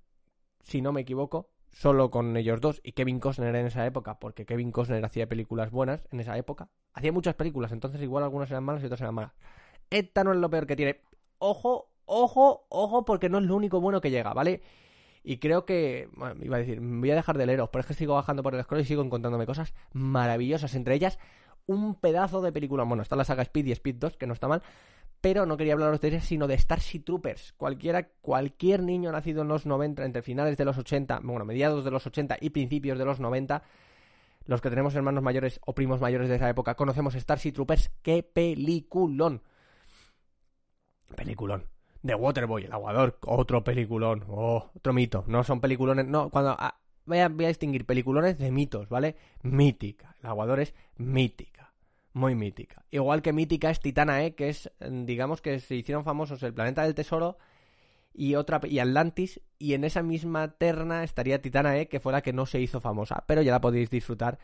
si 0.61 0.81
no 0.81 0.93
me 0.93 1.03
equivoco, 1.03 1.51
solo 1.71 2.11
con 2.11 2.37
ellos 2.37 2.61
dos, 2.61 2.81
y 2.83 2.93
Kevin 2.93 3.21
Costner 3.21 3.55
en 3.55 3.67
esa 3.67 3.85
época, 3.85 4.19
porque 4.19 4.47
Kevin 4.47 4.73
Costner 4.73 5.05
hacía 5.05 5.29
películas 5.29 5.71
buenas 5.71 6.07
en 6.11 6.21
esa 6.21 6.39
época. 6.39 6.71
Hacía 6.95 7.13
muchas 7.13 7.35
películas, 7.35 7.73
entonces 7.73 8.01
igual 8.01 8.25
algunas 8.25 8.51
eran 8.51 8.65
malas 8.65 8.83
y 8.83 8.87
otras 8.87 9.01
eran 9.03 9.15
malas. 9.15 9.33
Esta 9.91 10.25
no 10.25 10.33
es 10.33 10.39
lo 10.39 10.49
peor 10.49 10.67
que 10.67 10.77
tiene. 10.77 11.03
Ojo, 11.39 11.91
ojo, 12.07 12.67
ojo, 12.71 13.05
porque 13.05 13.29
no 13.29 13.39
es 13.39 13.45
lo 13.45 13.57
único 13.57 13.81
bueno 13.81 14.01
que 14.01 14.11
llega, 14.11 14.33
¿vale? 14.33 14.63
Y 15.27 15.39
creo 15.39 15.65
que, 15.65 16.11
bueno, 16.13 16.37
iba 16.45 16.57
a 16.57 16.61
decir, 16.61 16.81
voy 16.81 17.11
a 17.11 17.15
dejar 17.15 17.39
de 17.39 17.47
leeros, 17.47 17.71
pero 17.71 17.81
es 17.81 17.87
que 17.87 17.95
sigo 17.95 18.15
bajando 18.15 18.43
por 18.43 18.55
el 18.55 18.63
scroll 18.63 18.83
y 18.83 18.85
sigo 18.85 19.03
encontrándome 19.03 19.47
cosas 19.47 19.73
maravillosas. 19.95 20.75
Entre 20.75 20.95
ellas, 20.95 21.19
un 21.65 21.95
pedazo 21.95 22.43
de 22.43 22.53
película. 22.53 22.85
Bueno, 22.85 23.03
está 23.03 23.17
la 23.17 23.25
saga 23.25 23.43
Speed 23.43 23.67
y 23.67 23.73
Speed 23.73 23.97
2, 23.97 24.17
que 24.19 24.27
no 24.27 24.35
está 24.35 24.49
mal. 24.49 24.63
Pero 25.23 25.47
no 25.47 25.57
quería 25.57 25.73
hablaros 25.73 26.03
de 26.03 26.09
ellas, 26.09 26.27
sino 26.27 26.47
de 26.47 26.59
Starship 26.59 27.05
Troopers. 27.05 27.55
Cualquiera, 27.55 28.11
cualquier 28.21 28.83
niño 28.83 29.11
nacido 29.11 29.41
en 29.41 29.49
los 29.49 29.65
90, 29.65 30.05
entre 30.05 30.21
finales 30.21 30.59
de 30.59 30.67
los 30.67 30.77
80, 30.77 31.21
bueno, 31.23 31.47
mediados 31.47 31.87
de 31.87 31.91
los 31.91 32.07
80 32.07 32.37
y 32.43 32.51
principios 32.51 32.99
de 32.99 33.07
los 33.07 33.19
90, 33.19 33.63
los 34.45 34.61
que 34.61 34.69
tenemos 34.69 34.95
hermanos 34.95 35.23
mayores 35.23 35.59
o 35.65 35.75
primos 35.75 36.03
mayores 36.03 36.29
de 36.29 36.37
esa 36.37 36.51
época, 36.51 36.75
conocemos 36.75 37.15
Starship 37.15 37.53
Troopers. 37.53 37.91
¡Qué 38.03 38.23
peliculón! 38.23 39.43
Peliculón. 41.17 41.74
The 42.05 42.15
Waterboy, 42.15 42.65
el 42.65 42.73
aguador, 42.73 43.19
otro 43.23 43.65
peliculón, 43.65 44.25
oh, 44.29 44.71
otro 44.77 44.93
mito. 44.93 45.25
No 45.27 45.43
son 45.43 45.61
peliculones, 45.61 46.07
no, 46.07 46.29
cuando 46.31 46.55
ah, 46.59 46.79
voy, 47.07 47.19
a, 47.19 47.27
a 47.27 47.29
distinguir 47.29 47.87
peliculones 47.87 48.39
de 48.39 48.51
mitos, 48.51 48.89
¿vale? 48.89 49.17
Mítica, 49.43 50.15
el 50.21 50.27
aguador 50.27 50.61
es 50.61 50.75
mítica, 50.97 51.73
muy 52.13 52.35
mítica. 52.35 52.85
Igual 52.91 53.23
que 53.23 53.33
mítica 53.33 53.71
es 53.71 53.81
Titanae, 53.81 54.35
que 54.35 54.51
es, 54.51 54.71
digamos 54.81 55.41
que 55.41 55.61
se 55.61 55.77
hicieron 55.77 56.05
famosos 56.05 56.43
el 56.43 56.53
planeta 56.53 56.83
del 56.83 56.95
tesoro 56.95 57.39
y 58.13 58.35
otra 58.35 58.61
y 58.65 58.79
Atlantis 58.79 59.41
y 59.59 59.73
en 59.73 59.85
esa 59.85 60.03
misma 60.03 60.49
terna 60.49 61.05
estaría 61.05 61.41
Titanae, 61.41 61.89
que 61.89 62.01
fue 62.01 62.13
la 62.13 62.21
que 62.21 62.35
no 62.35 62.45
se 62.45 62.61
hizo 62.61 62.81
famosa, 62.81 63.25
pero 63.27 63.41
ya 63.41 63.53
la 63.53 63.61
podéis 63.61 63.89
disfrutar. 63.89 64.39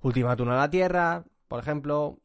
Última 0.00 0.34
Tuna 0.34 0.54
a 0.54 0.58
la 0.58 0.70
Tierra, 0.70 1.24
por 1.46 1.60
ejemplo, 1.60 2.20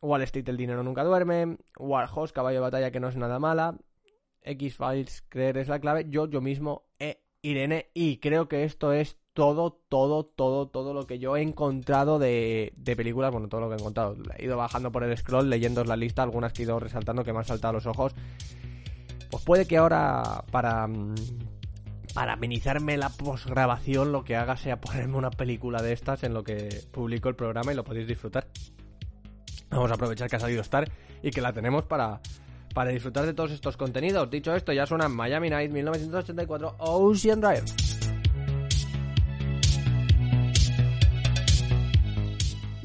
Wall 0.00 0.22
Street, 0.22 0.48
el 0.48 0.56
dinero 0.56 0.82
nunca 0.82 1.04
duerme. 1.04 1.58
Warhorse, 1.78 2.34
caballo 2.34 2.56
de 2.56 2.60
batalla 2.60 2.90
que 2.90 3.00
no 3.00 3.08
es 3.08 3.16
nada 3.16 3.38
mala. 3.38 3.76
X-Files, 4.42 5.24
creer 5.28 5.58
es 5.58 5.68
la 5.68 5.80
clave. 5.80 6.06
Yo, 6.08 6.26
yo 6.28 6.40
mismo, 6.40 6.84
e 6.98 7.22
Irene. 7.42 7.90
Y 7.94 8.18
creo 8.18 8.48
que 8.48 8.64
esto 8.64 8.92
es 8.92 9.16
todo, 9.32 9.80
todo, 9.88 10.24
todo, 10.26 10.68
todo 10.68 10.94
lo 10.94 11.06
que 11.06 11.18
yo 11.18 11.36
he 11.36 11.42
encontrado 11.42 12.18
de, 12.18 12.72
de 12.76 12.96
películas. 12.96 13.32
Bueno, 13.32 13.48
todo 13.48 13.62
lo 13.62 13.68
que 13.68 13.74
he 13.74 13.78
encontrado. 13.78 14.16
He 14.36 14.44
ido 14.44 14.56
bajando 14.56 14.92
por 14.92 15.04
el 15.04 15.16
scroll, 15.16 15.48
leyendo 15.48 15.82
la 15.84 15.96
lista. 15.96 16.22
Algunas 16.22 16.52
que 16.52 16.62
he 16.62 16.64
ido 16.64 16.78
resaltando 16.78 17.24
que 17.24 17.32
me 17.32 17.38
han 17.38 17.44
saltado 17.44 17.74
los 17.74 17.86
ojos. 17.86 18.14
Pues 19.30 19.42
puede 19.42 19.66
que 19.66 19.78
ahora, 19.78 20.44
para 20.52 20.86
mm, 20.86 21.14
para 22.14 22.34
amenizarme 22.34 22.96
la 22.96 23.08
posgrabación, 23.08 24.12
lo 24.12 24.24
que 24.24 24.36
haga 24.36 24.56
sea 24.56 24.80
ponerme 24.80 25.16
una 25.16 25.30
película 25.30 25.82
de 25.82 25.92
estas 25.92 26.22
en 26.22 26.32
lo 26.32 26.44
que 26.44 26.68
publico 26.92 27.28
el 27.28 27.34
programa 27.34 27.72
y 27.72 27.76
lo 27.76 27.84
podéis 27.84 28.06
disfrutar. 28.06 28.46
Vamos 29.70 29.90
a 29.90 29.94
aprovechar 29.94 30.28
que 30.28 30.36
ha 30.36 30.40
salido 30.40 30.62
Star 30.62 30.90
y 31.22 31.30
que 31.30 31.40
la 31.40 31.52
tenemos 31.52 31.84
para, 31.84 32.20
para 32.74 32.90
disfrutar 32.90 33.26
de 33.26 33.34
todos 33.34 33.52
estos 33.52 33.76
contenidos. 33.76 34.30
Dicho 34.30 34.54
esto, 34.54 34.72
ya 34.72 34.86
suena 34.86 35.08
Miami 35.08 35.50
Night 35.50 35.70
1984 35.70 36.76
Ocean 36.78 37.40
Drive. 37.40 37.64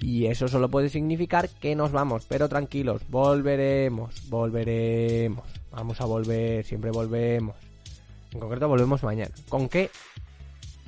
Y 0.01 0.25
eso 0.25 0.47
solo 0.47 0.69
puede 0.69 0.89
significar 0.89 1.49
que 1.49 1.75
nos 1.75 1.91
vamos, 1.91 2.25
pero 2.27 2.49
tranquilos, 2.49 3.03
volveremos, 3.09 4.27
volveremos. 4.29 5.47
Vamos 5.71 6.01
a 6.01 6.05
volver, 6.05 6.65
siempre 6.65 6.91
volvemos. 6.91 7.55
En 8.31 8.39
concreto 8.39 8.67
volvemos 8.67 9.03
mañana. 9.03 9.31
¿Con 9.49 9.69
qué? 9.69 9.89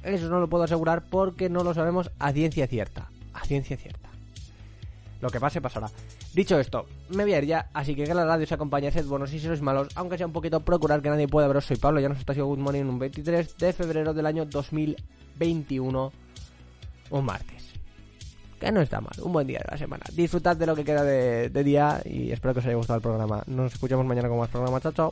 Eso 0.03 0.27
no 0.29 0.39
lo 0.39 0.47
puedo 0.47 0.63
asegurar 0.63 1.03
porque 1.09 1.49
no 1.49 1.63
lo 1.63 1.73
sabemos 1.73 2.11
a 2.19 2.31
ciencia 2.31 2.67
cierta. 2.67 3.09
A 3.33 3.45
ciencia 3.45 3.77
cierta. 3.77 4.10
Lo 5.21 5.29
que 5.29 5.39
pase 5.39 5.61
pasará. 5.61 5.89
Dicho 6.33 6.59
esto, 6.59 6.85
me 7.09 7.23
voy 7.23 7.33
a 7.33 7.37
ir 7.37 7.45
ya, 7.45 7.69
así 7.73 7.95
que 7.95 8.03
que 8.03 8.13
la 8.13 8.25
radio 8.25 8.45
se 8.45 8.55
acompañe, 8.55 8.91
sed 8.91 9.05
buenos 9.05 9.31
y 9.33 9.39
si 9.39 9.45
sois 9.45 9.61
malos, 9.61 9.89
aunque 9.95 10.17
sea 10.17 10.25
un 10.25 10.33
poquito 10.33 10.59
procurar 10.61 11.01
que 11.01 11.09
nadie 11.09 11.27
pueda 11.27 11.47
veros. 11.47 11.65
Soy 11.65 11.77
Pablo, 11.77 11.99
ya 11.99 12.09
nos 12.09 12.17
está 12.17 12.33
haciendo 12.33 12.47
Good 12.47 12.59
Morning 12.59 12.85
un 12.85 12.99
23 12.99 13.57
de 13.57 13.73
febrero 13.73 14.13
del 14.13 14.25
año 14.25 14.45
2021, 14.45 16.11
un 17.11 17.25
martes. 17.25 17.71
Que 18.59 18.71
no 18.71 18.81
está 18.81 19.01
mal, 19.01 19.13
un 19.21 19.33
buen 19.33 19.47
día 19.47 19.59
de 19.59 19.71
la 19.71 19.77
semana. 19.77 20.03
Disfrutad 20.13 20.55
de 20.55 20.65
lo 20.65 20.75
que 20.75 20.83
queda 20.83 21.03
de, 21.03 21.49
de 21.49 21.63
día 21.63 22.01
y 22.05 22.31
espero 22.31 22.53
que 22.53 22.59
os 22.59 22.65
haya 22.65 22.75
gustado 22.75 22.97
el 22.97 23.03
programa. 23.03 23.43
Nos 23.47 23.73
escuchamos 23.73 24.05
mañana 24.05 24.29
con 24.29 24.37
más 24.37 24.49
programa. 24.49 24.79
Chao, 24.79 24.91
chao. 24.91 25.11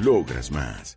Logras 0.00 0.50
más. 0.50 0.96